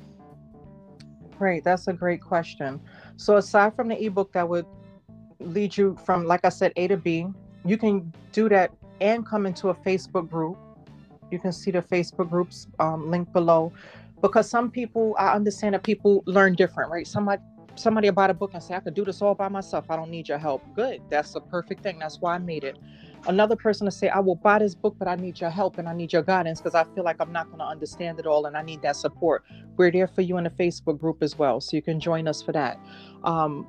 Great, 1.38 1.64
that's 1.64 1.88
a 1.88 1.94
great 1.94 2.22
question. 2.22 2.80
So, 3.18 3.38
aside 3.38 3.76
from 3.76 3.90
the 3.90 4.04
ebook 4.04 4.32
that 4.34 4.48
would 4.48 4.66
lead 5.40 5.76
you 5.76 5.98
from, 6.06 6.26
like 6.26 6.46
I 6.46 6.50
said, 6.50 6.72
A 6.78 6.88
to 6.88 6.98
B, 6.98 7.28
you 7.66 7.78
can 7.78 8.14
do 8.32 8.48
that 8.50 8.72
and 9.02 9.26
come 9.26 9.46
into 9.46 9.70
a 9.70 9.76
Facebook 9.76 10.30
group. 10.30 10.58
You 11.32 11.40
can 11.40 11.52
see 11.52 11.72
the 11.72 11.82
Facebook 11.82 12.30
groups 12.30 12.68
um, 12.80 13.12
link 13.12 13.32
below 13.34 13.74
because 14.28 14.50
some 14.50 14.72
people 14.72 15.16
i 15.20 15.34
understand 15.34 15.76
that 15.76 15.84
people 15.84 16.24
learn 16.26 16.56
different 16.56 16.92
right? 16.92 17.08
Somebody 17.08 17.42
somebody 17.76 18.08
about 18.08 18.30
a 18.30 18.34
book 18.34 18.52
and 18.54 18.64
say 18.64 18.76
i 18.76 18.80
could 18.80 18.94
do 18.94 19.06
this 19.06 19.22
all 19.22 19.36
by 19.36 19.50
myself. 19.50 19.86
I 19.90 19.96
don't 19.96 20.10
need 20.12 20.30
your 20.30 20.38
help. 20.38 20.64
Good. 20.76 21.02
That's 21.10 21.34
the 21.34 21.42
perfect 21.42 21.84
thing. 21.84 22.00
That's 22.00 22.20
why 22.22 22.36
i 22.36 22.38
made 22.38 22.64
it. 22.64 22.78
Another 23.28 23.56
person 23.56 23.86
to 23.86 23.92
say 23.92 24.10
i 24.10 24.20
will 24.20 24.36
buy 24.36 24.60
this 24.60 24.76
book 24.76 24.96
but 25.00 25.08
i 25.08 25.16
need 25.16 25.40
your 25.42 25.50
help 25.50 25.78
and 25.78 25.88
i 25.90 25.94
need 25.94 26.14
your 26.14 26.24
guidance 26.24 26.62
because 26.62 26.76
i 26.76 26.84
feel 26.96 27.04
like 27.04 27.18
i'm 27.20 27.32
not 27.32 27.48
going 27.48 27.60
to 27.60 27.66
understand 27.66 28.20
it 28.20 28.26
all 28.28 28.46
and 28.46 28.58
i 28.58 28.62
need 28.62 28.82
that 28.84 28.96
support. 28.96 29.44
We're 29.78 29.92
there 29.92 30.08
for 30.08 30.22
you 30.22 30.38
in 30.38 30.46
the 30.46 30.50
facebook 30.52 31.00
group 31.00 31.18
as 31.22 31.38
well 31.38 31.62
so 31.62 31.76
you 31.76 31.82
can 31.84 32.00
join 32.00 32.28
us 32.28 32.42
for 32.42 32.52
that. 32.54 32.80
Um, 33.24 33.68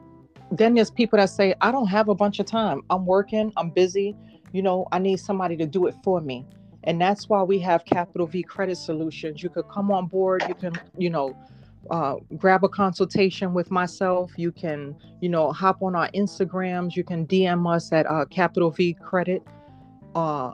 then 0.52 0.74
there's 0.74 0.90
people 0.90 1.18
that 1.18 1.30
say 1.30 1.54
i 1.60 1.72
don't 1.72 1.88
have 1.88 2.08
a 2.08 2.14
bunch 2.14 2.38
of 2.40 2.46
time. 2.46 2.82
I'm 2.90 3.06
working. 3.06 3.52
I'm 3.56 3.70
busy. 3.70 4.16
You 4.52 4.62
know 4.62 4.86
i 4.92 4.98
need 4.98 5.18
somebody 5.18 5.56
to 5.58 5.66
do 5.66 5.86
it 5.86 5.94
for 6.04 6.20
me 6.20 6.46
and 6.86 7.00
that's 7.00 7.28
why 7.28 7.42
we 7.42 7.58
have 7.58 7.84
capital 7.84 8.26
v 8.26 8.42
credit 8.42 8.76
solutions. 8.76 9.42
You 9.42 9.50
could 9.50 9.68
come 9.68 9.90
on 9.90 10.06
board 10.06 10.44
you 10.48 10.54
can 10.54 10.72
you 10.96 11.10
know 11.10 11.36
uh, 11.90 12.16
grab 12.36 12.64
a 12.64 12.68
consultation 12.68 13.54
with 13.54 13.70
myself. 13.70 14.32
You 14.36 14.52
can 14.52 14.96
you 15.20 15.28
know 15.28 15.52
hop 15.52 15.82
on 15.82 15.94
our 15.94 16.08
instagrams. 16.10 16.96
You 16.96 17.04
can 17.04 17.26
dm 17.26 17.72
us 17.72 17.92
at 17.92 18.06
uh, 18.06 18.24
capital 18.26 18.70
v 18.70 18.94
credit 18.94 19.42
uh, 20.14 20.52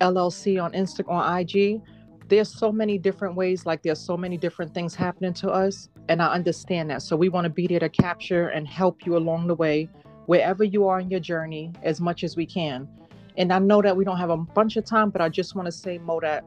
llc 0.00 0.62
on 0.62 0.72
insta 0.72 1.08
on 1.08 1.40
ig 1.40 1.80
there's 2.28 2.48
so 2.48 2.72
many 2.72 2.98
different 2.98 3.34
ways 3.34 3.66
like 3.66 3.82
there's 3.82 4.00
so 4.00 4.16
many 4.16 4.38
different 4.38 4.72
things 4.72 4.94
happening 4.94 5.34
to 5.34 5.50
us 5.50 5.88
and 6.08 6.22
i 6.22 6.32
understand 6.32 6.90
that. 6.90 7.02
So 7.02 7.16
we 7.16 7.28
want 7.28 7.44
to 7.44 7.50
be 7.50 7.66
there 7.66 7.80
to 7.80 7.88
capture 7.88 8.48
and 8.48 8.66
help 8.66 9.06
you 9.06 9.16
along 9.16 9.46
the 9.46 9.54
way 9.54 9.88
wherever 10.26 10.64
you 10.64 10.86
are 10.86 11.00
in 11.00 11.10
your 11.10 11.20
journey 11.20 11.72
as 11.82 12.00
much 12.00 12.24
as 12.24 12.36
we 12.36 12.46
can 12.46 12.88
and 13.36 13.52
I 13.52 13.58
know 13.58 13.82
that 13.82 13.96
we 13.96 14.04
don't 14.04 14.18
have 14.18 14.30
a 14.30 14.36
bunch 14.36 14.76
of 14.76 14.84
time, 14.84 15.10
but 15.10 15.20
I 15.20 15.28
just 15.28 15.54
want 15.54 15.66
to 15.66 15.72
say, 15.72 15.98
Mo, 15.98 16.20
that 16.20 16.44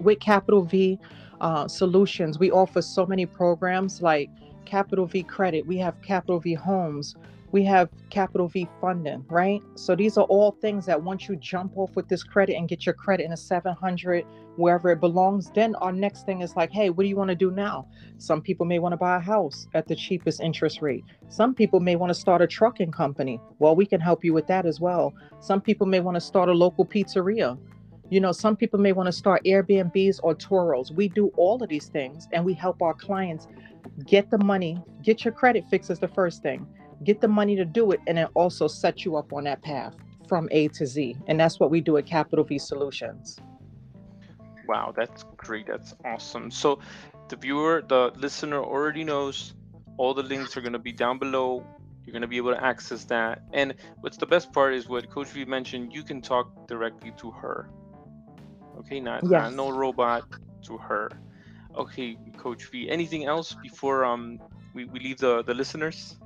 with 0.00 0.20
Capital 0.20 0.62
V 0.62 0.98
uh, 1.40 1.68
Solutions, 1.68 2.38
we 2.38 2.50
offer 2.50 2.82
so 2.82 3.06
many 3.06 3.26
programs 3.26 4.02
like 4.02 4.30
Capital 4.64 5.06
V 5.06 5.22
Credit, 5.22 5.66
we 5.66 5.76
have 5.78 6.00
Capital 6.02 6.40
V 6.40 6.54
Homes, 6.54 7.14
we 7.56 7.64
have 7.64 7.88
Capital 8.10 8.48
V 8.48 8.68
Funding, 8.82 9.24
right? 9.30 9.62
So 9.76 9.96
these 9.96 10.18
are 10.18 10.24
all 10.24 10.50
things 10.60 10.84
that 10.84 11.02
once 11.02 11.26
you 11.26 11.36
jump 11.36 11.72
off 11.78 11.96
with 11.96 12.06
this 12.06 12.22
credit 12.22 12.54
and 12.54 12.68
get 12.68 12.84
your 12.84 12.94
credit 12.94 13.24
in 13.24 13.32
a 13.32 13.36
700 13.38 14.26
wherever 14.56 14.90
it 14.90 15.00
belongs, 15.00 15.50
then 15.54 15.74
our 15.76 15.90
next 15.90 16.26
thing 16.26 16.42
is 16.42 16.54
like, 16.54 16.70
hey, 16.70 16.90
what 16.90 17.04
do 17.04 17.08
you 17.08 17.16
want 17.16 17.30
to 17.30 17.34
do 17.34 17.50
now? 17.50 17.88
Some 18.18 18.42
people 18.42 18.66
may 18.66 18.78
want 18.78 18.92
to 18.92 18.98
buy 18.98 19.16
a 19.16 19.20
house 19.20 19.68
at 19.72 19.88
the 19.88 19.96
cheapest 19.96 20.42
interest 20.42 20.82
rate. 20.82 21.02
Some 21.30 21.54
people 21.54 21.80
may 21.80 21.96
want 21.96 22.10
to 22.10 22.14
start 22.14 22.42
a 22.42 22.46
trucking 22.46 22.92
company. 22.92 23.40
Well, 23.58 23.74
we 23.74 23.86
can 23.86 24.02
help 24.02 24.22
you 24.22 24.34
with 24.34 24.46
that 24.48 24.66
as 24.66 24.78
well. 24.78 25.14
Some 25.40 25.62
people 25.62 25.86
may 25.86 26.00
want 26.00 26.16
to 26.16 26.20
start 26.20 26.50
a 26.50 26.52
local 26.52 26.84
pizzeria. 26.84 27.56
You 28.10 28.20
know, 28.20 28.32
some 28.32 28.54
people 28.54 28.80
may 28.80 28.92
want 28.92 29.06
to 29.06 29.12
start 29.12 29.42
Airbnbs 29.46 30.20
or 30.22 30.34
Turos. 30.34 30.90
We 30.90 31.08
do 31.08 31.28
all 31.38 31.62
of 31.62 31.70
these 31.70 31.86
things 31.86 32.28
and 32.34 32.44
we 32.44 32.52
help 32.52 32.82
our 32.82 32.92
clients 32.92 33.48
get 34.04 34.30
the 34.30 34.38
money, 34.44 34.78
get 35.02 35.24
your 35.24 35.32
credit 35.32 35.64
fixed 35.70 35.88
the 36.02 36.08
first 36.08 36.42
thing. 36.42 36.66
Get 37.04 37.20
the 37.20 37.28
money 37.28 37.56
to 37.56 37.64
do 37.64 37.92
it 37.92 38.00
and 38.06 38.18
it 38.18 38.28
also 38.34 38.68
set 38.68 39.04
you 39.04 39.16
up 39.16 39.32
on 39.32 39.44
that 39.44 39.62
path 39.62 39.94
from 40.28 40.48
A 40.50 40.68
to 40.68 40.86
Z. 40.86 41.16
And 41.26 41.38
that's 41.38 41.60
what 41.60 41.70
we 41.70 41.80
do 41.80 41.96
at 41.96 42.06
Capital 42.06 42.44
V 42.44 42.58
Solutions. 42.58 43.38
Wow, 44.66 44.92
that's 44.96 45.24
great. 45.36 45.66
That's 45.66 45.94
awesome. 46.04 46.50
So 46.50 46.80
the 47.28 47.36
viewer, 47.36 47.84
the 47.86 48.12
listener 48.16 48.62
already 48.62 49.04
knows 49.04 49.54
all 49.96 50.14
the 50.14 50.22
links 50.22 50.56
are 50.56 50.60
going 50.60 50.72
to 50.72 50.78
be 50.78 50.92
down 50.92 51.18
below. 51.18 51.64
You're 52.04 52.12
going 52.12 52.22
to 52.22 52.28
be 52.28 52.36
able 52.36 52.54
to 52.54 52.64
access 52.64 53.04
that. 53.04 53.42
And 53.52 53.74
what's 54.00 54.16
the 54.16 54.26
best 54.26 54.52
part 54.52 54.74
is 54.74 54.88
what 54.88 55.08
Coach 55.10 55.28
V 55.28 55.44
mentioned, 55.44 55.92
you 55.92 56.02
can 56.02 56.20
talk 56.20 56.66
directly 56.68 57.12
to 57.18 57.30
her. 57.30 57.68
Okay, 58.78 59.00
not, 59.00 59.22
yes. 59.22 59.30
not 59.30 59.54
no 59.54 59.70
robot 59.70 60.24
to 60.64 60.76
her. 60.78 61.10
Okay, 61.76 62.16
Coach 62.36 62.70
V. 62.70 62.88
Anything 62.90 63.24
else 63.24 63.56
before 63.62 64.04
um 64.04 64.38
we, 64.74 64.84
we 64.84 65.00
leave 65.00 65.18
the, 65.18 65.42
the 65.42 65.54
listeners? 65.54 66.16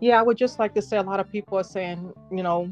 Yeah, 0.00 0.18
I 0.18 0.22
would 0.22 0.36
just 0.36 0.58
like 0.58 0.74
to 0.74 0.82
say 0.82 0.96
a 0.96 1.02
lot 1.02 1.18
of 1.18 1.30
people 1.30 1.58
are 1.58 1.64
saying, 1.64 2.12
you 2.30 2.42
know, 2.42 2.70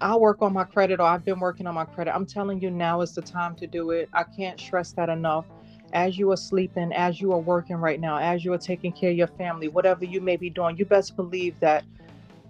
I'll 0.00 0.20
work 0.20 0.42
on 0.42 0.52
my 0.52 0.64
credit 0.64 1.00
or 1.00 1.06
I've 1.06 1.24
been 1.24 1.40
working 1.40 1.66
on 1.66 1.74
my 1.74 1.84
credit. 1.84 2.14
I'm 2.14 2.26
telling 2.26 2.60
you 2.60 2.70
now 2.70 3.00
is 3.00 3.14
the 3.14 3.22
time 3.22 3.54
to 3.56 3.66
do 3.66 3.90
it. 3.90 4.08
I 4.12 4.24
can't 4.24 4.58
stress 4.58 4.92
that 4.92 5.08
enough. 5.08 5.46
As 5.92 6.18
you 6.18 6.30
are 6.32 6.36
sleeping, 6.36 6.92
as 6.92 7.20
you 7.20 7.32
are 7.32 7.38
working 7.38 7.76
right 7.76 8.00
now, 8.00 8.18
as 8.18 8.44
you 8.44 8.52
are 8.52 8.58
taking 8.58 8.92
care 8.92 9.10
of 9.10 9.16
your 9.16 9.28
family, 9.28 9.68
whatever 9.68 10.04
you 10.04 10.20
may 10.20 10.36
be 10.36 10.50
doing, 10.50 10.76
you 10.76 10.84
best 10.84 11.14
believe 11.14 11.58
that 11.60 11.84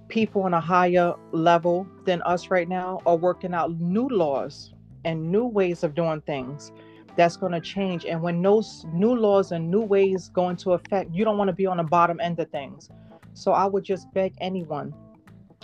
people 0.08 0.42
on 0.42 0.54
a 0.54 0.60
higher 0.60 1.14
level 1.32 1.86
than 2.04 2.22
us 2.22 2.50
right 2.50 2.68
now 2.68 3.02
are 3.04 3.16
working 3.16 3.52
out 3.52 3.72
new 3.78 4.08
laws 4.08 4.72
and 5.04 5.30
new 5.30 5.44
ways 5.44 5.82
of 5.82 5.94
doing 5.94 6.20
things 6.22 6.72
that's 7.16 7.36
going 7.36 7.52
to 7.52 7.60
change. 7.60 8.06
And 8.06 8.22
when 8.22 8.40
those 8.40 8.86
new 8.92 9.14
laws 9.14 9.52
and 9.52 9.70
new 9.70 9.82
ways 9.82 10.30
go 10.32 10.48
into 10.48 10.72
effect, 10.72 11.10
you 11.12 11.24
don't 11.24 11.36
want 11.36 11.48
to 11.48 11.54
be 11.54 11.66
on 11.66 11.76
the 11.76 11.82
bottom 11.82 12.20
end 12.20 12.38
of 12.40 12.50
things. 12.50 12.88
So 13.34 13.52
I 13.52 13.66
would 13.66 13.84
just 13.84 14.12
beg 14.12 14.32
anyone, 14.40 14.94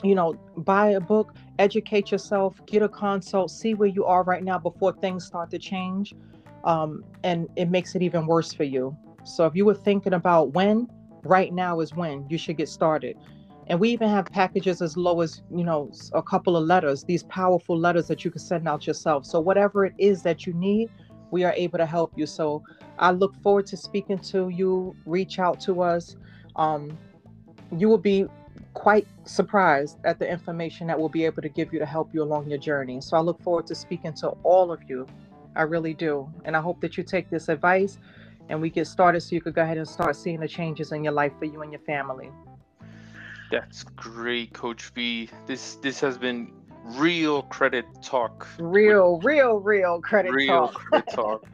you 0.03 0.15
know, 0.15 0.35
buy 0.57 0.91
a 0.91 1.01
book, 1.01 1.35
educate 1.59 2.11
yourself, 2.11 2.61
get 2.67 2.83
a 2.83 2.89
consult, 2.89 3.51
see 3.51 3.75
where 3.75 3.89
you 3.89 4.05
are 4.05 4.23
right 4.23 4.45
now 4.45 4.59
before 4.59 4.93
things 4.93 5.25
start 5.25 5.51
to 5.51 5.59
change. 5.59 6.15
Um, 6.65 7.05
and 7.25 7.49
it 7.57 7.71
makes 7.71 7.95
it 7.95 8.03
even 8.03 8.27
worse 8.27 8.53
for 8.53 8.65
you. 8.65 8.97
So 9.25 9.47
if 9.47 9.55
you 9.55 9.65
were 9.65 9.75
thinking 9.75 10.13
about 10.13 10.53
when, 10.53 10.89
right 11.23 11.53
now 11.53 11.81
is 11.81 11.95
when 11.95 12.27
you 12.29 12.39
should 12.39 12.57
get 12.57 12.69
started. 12.69 13.17
And 13.67 13.79
we 13.79 13.91
even 13.91 14.09
have 14.09 14.27
packages 14.27 14.83
as 14.83 14.97
low 14.97 15.21
as, 15.21 15.43
you 15.55 15.65
know, 15.65 15.93
a 16.13 16.23
couple 16.23 16.57
of 16.57 16.65
letters, 16.65 17.05
these 17.05 17.23
powerful 17.25 17.79
letters 17.79 18.09
that 18.09 18.25
you 18.25 18.31
can 18.31 18.41
send 18.41 18.67
out 18.67 18.87
yourself. 18.87 19.25
So 19.25 19.39
whatever 19.39 19.85
it 19.85 19.95
is 19.97 20.23
that 20.23 20.47
you 20.47 20.53
need, 20.55 20.91
we 21.31 21.45
are 21.45 21.53
able 21.53 21.79
to 21.79 21.87
help 21.87 22.13
you. 22.17 22.27
So 22.27 22.65
I 22.99 23.13
look 23.13 23.35
forward 23.43 23.67
to 23.67 23.77
speaking 23.77 24.19
to 24.19 24.49
you. 24.49 24.97
Reach 25.07 25.39
out 25.39 25.61
to 25.61 25.83
us. 25.83 26.17
Um, 26.57 26.99
you 27.77 27.89
will 27.89 27.99
be 27.99 28.27
quite 28.75 29.07
surprised 29.25 29.99
at 30.05 30.19
the 30.19 30.31
information 30.31 30.87
that 30.87 30.99
we'll 30.99 31.09
be 31.09 31.25
able 31.25 31.43
to 31.43 31.49
give 31.49 31.73
you 31.73 31.79
to 31.79 31.87
help 31.87 32.13
you 32.13 32.23
along 32.23 32.49
your 32.49 32.59
journey. 32.59 33.01
So 33.01 33.17
I 33.17 33.21
look 33.21 33.41
forward 33.43 33.67
to 33.69 33.75
speaking 33.75 34.13
to 34.15 34.29
all 34.43 34.73
of 34.73 34.81
you. 34.89 35.07
I 35.57 35.63
really 35.63 35.95
do. 35.95 36.29
And 36.45 36.57
I 36.57 36.61
hope 36.61 36.81
that 36.81 36.97
you 36.97 37.03
take 37.03 37.29
this 37.31 37.49
advice 37.49 37.99
and 38.49 38.61
we 38.61 38.71
get 38.71 38.87
started 38.87 39.21
so 39.21 39.35
you 39.35 39.41
could 39.41 39.55
go 39.55 39.63
ahead 39.63 39.79
and 39.79 39.89
start 39.89 40.17
seeing 40.17 40.41
the 40.41 40.49
changes 40.49 40.93
in 40.93 41.05
your 41.05 41.13
life 41.13 41.33
for 41.39 41.45
you 41.45 41.63
and 41.63 41.73
your 41.73 41.81
family. 41.83 42.31
That's 43.51 43.83
great, 43.83 44.53
Coach 44.53 44.91
V. 44.95 45.29
This 45.47 45.77
this 45.77 45.99
has 46.01 46.17
been 46.17 46.53
real 46.85 47.43
credit 47.43 47.85
talk. 48.03 48.47
Real, 48.59 49.19
real, 49.21 49.59
real 49.59 50.01
credit 50.01 50.33
real 50.33 50.69
talk. 50.69 50.75
credit 50.75 51.09
talk. 51.15 51.45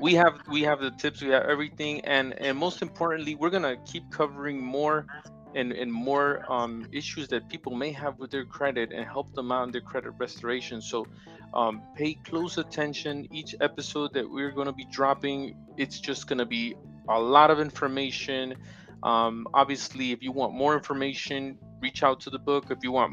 we 0.00 0.14
have 0.14 0.40
we 0.48 0.62
have 0.62 0.80
the 0.80 0.92
tips, 0.92 1.22
we 1.22 1.30
have 1.30 1.44
everything, 1.44 2.00
and 2.04 2.34
and 2.40 2.56
most 2.56 2.82
importantly, 2.82 3.34
we're 3.34 3.50
gonna 3.50 3.76
keep 3.84 4.08
covering 4.10 4.62
more 4.62 5.06
and 5.54 5.72
and 5.72 5.92
more 5.92 6.44
um, 6.50 6.86
issues 6.92 7.28
that 7.28 7.48
people 7.48 7.74
may 7.74 7.92
have 7.92 8.18
with 8.18 8.30
their 8.30 8.44
credit 8.44 8.92
and 8.92 9.04
help 9.06 9.34
them 9.34 9.50
out 9.52 9.64
in 9.66 9.72
their 9.72 9.80
credit 9.80 10.12
restoration. 10.18 10.80
So 10.80 11.06
um, 11.54 11.82
pay 11.96 12.14
close 12.14 12.58
attention. 12.58 13.26
Each 13.32 13.54
episode 13.60 14.12
that 14.14 14.28
we're 14.30 14.52
gonna 14.52 14.72
be 14.72 14.86
dropping, 14.90 15.56
it's 15.76 16.00
just 16.00 16.26
gonna 16.26 16.46
be 16.46 16.76
a 17.08 17.20
lot 17.20 17.50
of 17.50 17.60
information. 17.60 18.54
Um, 19.02 19.46
obviously, 19.54 20.12
if 20.12 20.22
you 20.22 20.32
want 20.32 20.54
more 20.54 20.74
information, 20.74 21.58
reach 21.80 22.02
out 22.02 22.20
to 22.20 22.30
the 22.30 22.38
book. 22.38 22.66
If 22.70 22.78
you 22.82 22.92
want 22.92 23.12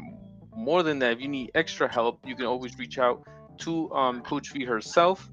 more 0.54 0.82
than 0.82 0.98
that, 1.00 1.12
if 1.12 1.20
you 1.20 1.28
need 1.28 1.50
extra 1.54 1.90
help, 1.90 2.20
you 2.26 2.36
can 2.36 2.46
always 2.46 2.78
reach 2.78 2.98
out 2.98 3.22
to 3.58 3.90
um, 3.92 4.20
Coach 4.22 4.52
V 4.52 4.64
herself. 4.64 5.28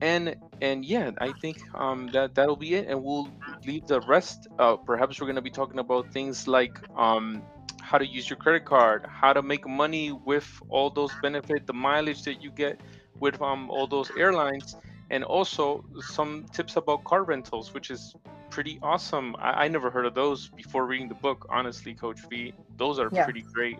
And 0.00 0.36
and 0.60 0.84
yeah, 0.84 1.10
I 1.18 1.32
think 1.32 1.62
um, 1.74 2.08
that 2.12 2.34
that'll 2.34 2.56
be 2.56 2.74
it, 2.74 2.86
and 2.88 3.02
we'll 3.02 3.28
leave 3.66 3.86
the 3.86 4.00
rest. 4.02 4.46
Uh, 4.58 4.76
perhaps 4.76 5.20
we're 5.20 5.26
gonna 5.26 5.42
be 5.42 5.50
talking 5.50 5.80
about 5.80 6.12
things 6.12 6.46
like 6.46 6.78
um, 6.96 7.42
how 7.80 7.98
to 7.98 8.06
use 8.06 8.30
your 8.30 8.36
credit 8.36 8.64
card, 8.64 9.06
how 9.08 9.32
to 9.32 9.42
make 9.42 9.66
money 9.66 10.12
with 10.12 10.48
all 10.68 10.90
those 10.90 11.10
benefits, 11.20 11.66
the 11.66 11.72
mileage 11.72 12.22
that 12.22 12.42
you 12.42 12.50
get 12.50 12.80
with 13.18 13.40
um, 13.42 13.70
all 13.70 13.86
those 13.86 14.10
airlines, 14.16 14.76
and 15.10 15.24
also 15.24 15.84
some 16.00 16.44
tips 16.52 16.76
about 16.76 17.02
car 17.04 17.24
rentals, 17.24 17.74
which 17.74 17.90
is 17.90 18.14
pretty 18.50 18.78
awesome. 18.82 19.34
I, 19.38 19.64
I 19.64 19.68
never 19.68 19.90
heard 19.90 20.06
of 20.06 20.14
those 20.14 20.48
before 20.48 20.86
reading 20.86 21.08
the 21.08 21.14
book. 21.14 21.46
Honestly, 21.50 21.94
Coach 21.94 22.20
V, 22.28 22.52
those 22.76 22.98
are 22.98 23.08
yeah. 23.12 23.24
pretty 23.24 23.42
great. 23.42 23.78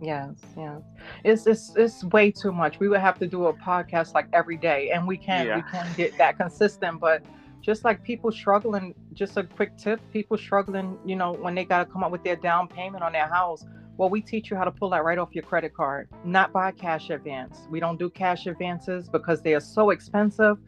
Yes, 0.00 0.34
yes. 0.56 0.82
It's 1.22 1.46
it's 1.46 1.72
it's 1.76 2.04
way 2.04 2.30
too 2.30 2.52
much. 2.52 2.78
We 2.78 2.88
would 2.88 3.00
have 3.00 3.18
to 3.20 3.26
do 3.26 3.46
a 3.46 3.54
podcast 3.54 4.14
like 4.14 4.26
every 4.32 4.56
day, 4.56 4.90
and 4.90 5.06
we 5.06 5.16
can 5.16 5.46
yeah. 5.46 5.56
we 5.56 5.62
can't 5.70 5.96
get 5.96 6.18
that 6.18 6.36
consistent. 6.36 7.00
But 7.00 7.22
just 7.60 7.84
like 7.84 8.02
people 8.02 8.32
struggling, 8.32 8.94
just 9.12 9.36
a 9.36 9.44
quick 9.44 9.76
tip: 9.76 10.00
people 10.12 10.36
struggling, 10.36 10.98
you 11.04 11.16
know, 11.16 11.32
when 11.32 11.54
they 11.54 11.64
got 11.64 11.84
to 11.84 11.92
come 11.92 12.02
up 12.02 12.10
with 12.10 12.24
their 12.24 12.36
down 12.36 12.68
payment 12.68 13.02
on 13.02 13.12
their 13.12 13.28
house. 13.28 13.64
Well, 13.96 14.10
we 14.10 14.20
teach 14.20 14.50
you 14.50 14.56
how 14.56 14.64
to 14.64 14.72
pull 14.72 14.90
that 14.90 15.04
right 15.04 15.18
off 15.18 15.28
your 15.34 15.44
credit 15.44 15.72
card, 15.72 16.08
not 16.24 16.52
by 16.52 16.72
cash 16.72 17.10
advance. 17.10 17.60
We 17.70 17.78
don't 17.78 17.96
do 17.96 18.10
cash 18.10 18.46
advances 18.46 19.08
because 19.08 19.40
they 19.40 19.54
are 19.54 19.60
so 19.60 19.90
expensive 19.90 20.58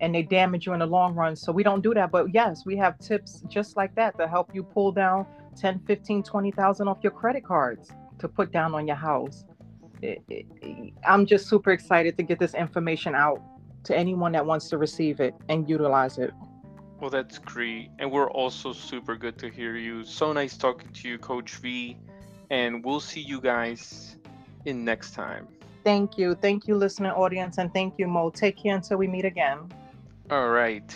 and 0.00 0.14
they 0.14 0.22
damage 0.22 0.66
you 0.66 0.74
in 0.74 0.80
the 0.80 0.86
long 0.86 1.14
run. 1.14 1.36
So 1.36 1.52
we 1.52 1.62
don't 1.62 1.82
do 1.82 1.94
that. 1.94 2.10
But 2.10 2.34
yes, 2.34 2.66
we 2.66 2.76
have 2.76 2.98
tips 2.98 3.42
just 3.48 3.78
like 3.78 3.94
that 3.94 4.18
to 4.18 4.28
help 4.28 4.54
you 4.54 4.62
pull 4.62 4.92
down 4.92 5.24
10, 5.56 5.80
15, 5.86 6.22
20,000 6.22 6.86
off 6.86 6.98
your 7.02 7.12
credit 7.12 7.46
cards 7.46 7.90
to 8.18 8.28
put 8.28 8.52
down 8.52 8.74
on 8.74 8.86
your 8.86 8.96
house. 8.96 9.44
It, 10.02 10.22
it, 10.28 10.46
I'm 11.06 11.26
just 11.26 11.48
super 11.48 11.72
excited 11.72 12.16
to 12.18 12.22
get 12.22 12.38
this 12.38 12.54
information 12.54 13.14
out 13.14 13.42
to 13.84 13.96
anyone 13.96 14.32
that 14.32 14.44
wants 14.44 14.68
to 14.70 14.78
receive 14.78 15.20
it 15.20 15.34
and 15.48 15.68
utilize 15.68 16.18
it. 16.18 16.32
Well, 17.00 17.10
that's 17.10 17.38
great. 17.38 17.90
And 17.98 18.10
we're 18.10 18.30
also 18.30 18.72
super 18.72 19.16
good 19.16 19.38
to 19.38 19.48
hear 19.48 19.76
you. 19.76 20.04
So 20.04 20.32
nice 20.32 20.56
talking 20.56 20.90
to 20.92 21.08
you, 21.08 21.18
Coach 21.18 21.56
V. 21.56 21.96
And 22.50 22.84
we'll 22.84 23.00
see 23.00 23.20
you 23.20 23.40
guys 23.40 24.16
in 24.64 24.84
next 24.84 25.12
time. 25.12 25.48
Thank 25.84 26.18
you. 26.18 26.34
Thank 26.34 26.66
you, 26.66 26.74
listening 26.76 27.12
audience. 27.12 27.58
And 27.58 27.72
thank 27.72 27.98
you, 27.98 28.06
Mo. 28.06 28.30
Take 28.30 28.56
care 28.56 28.74
until 28.74 28.96
we 28.96 29.06
meet 29.06 29.24
again. 29.24 29.68
All 30.30 30.48
right. 30.48 30.94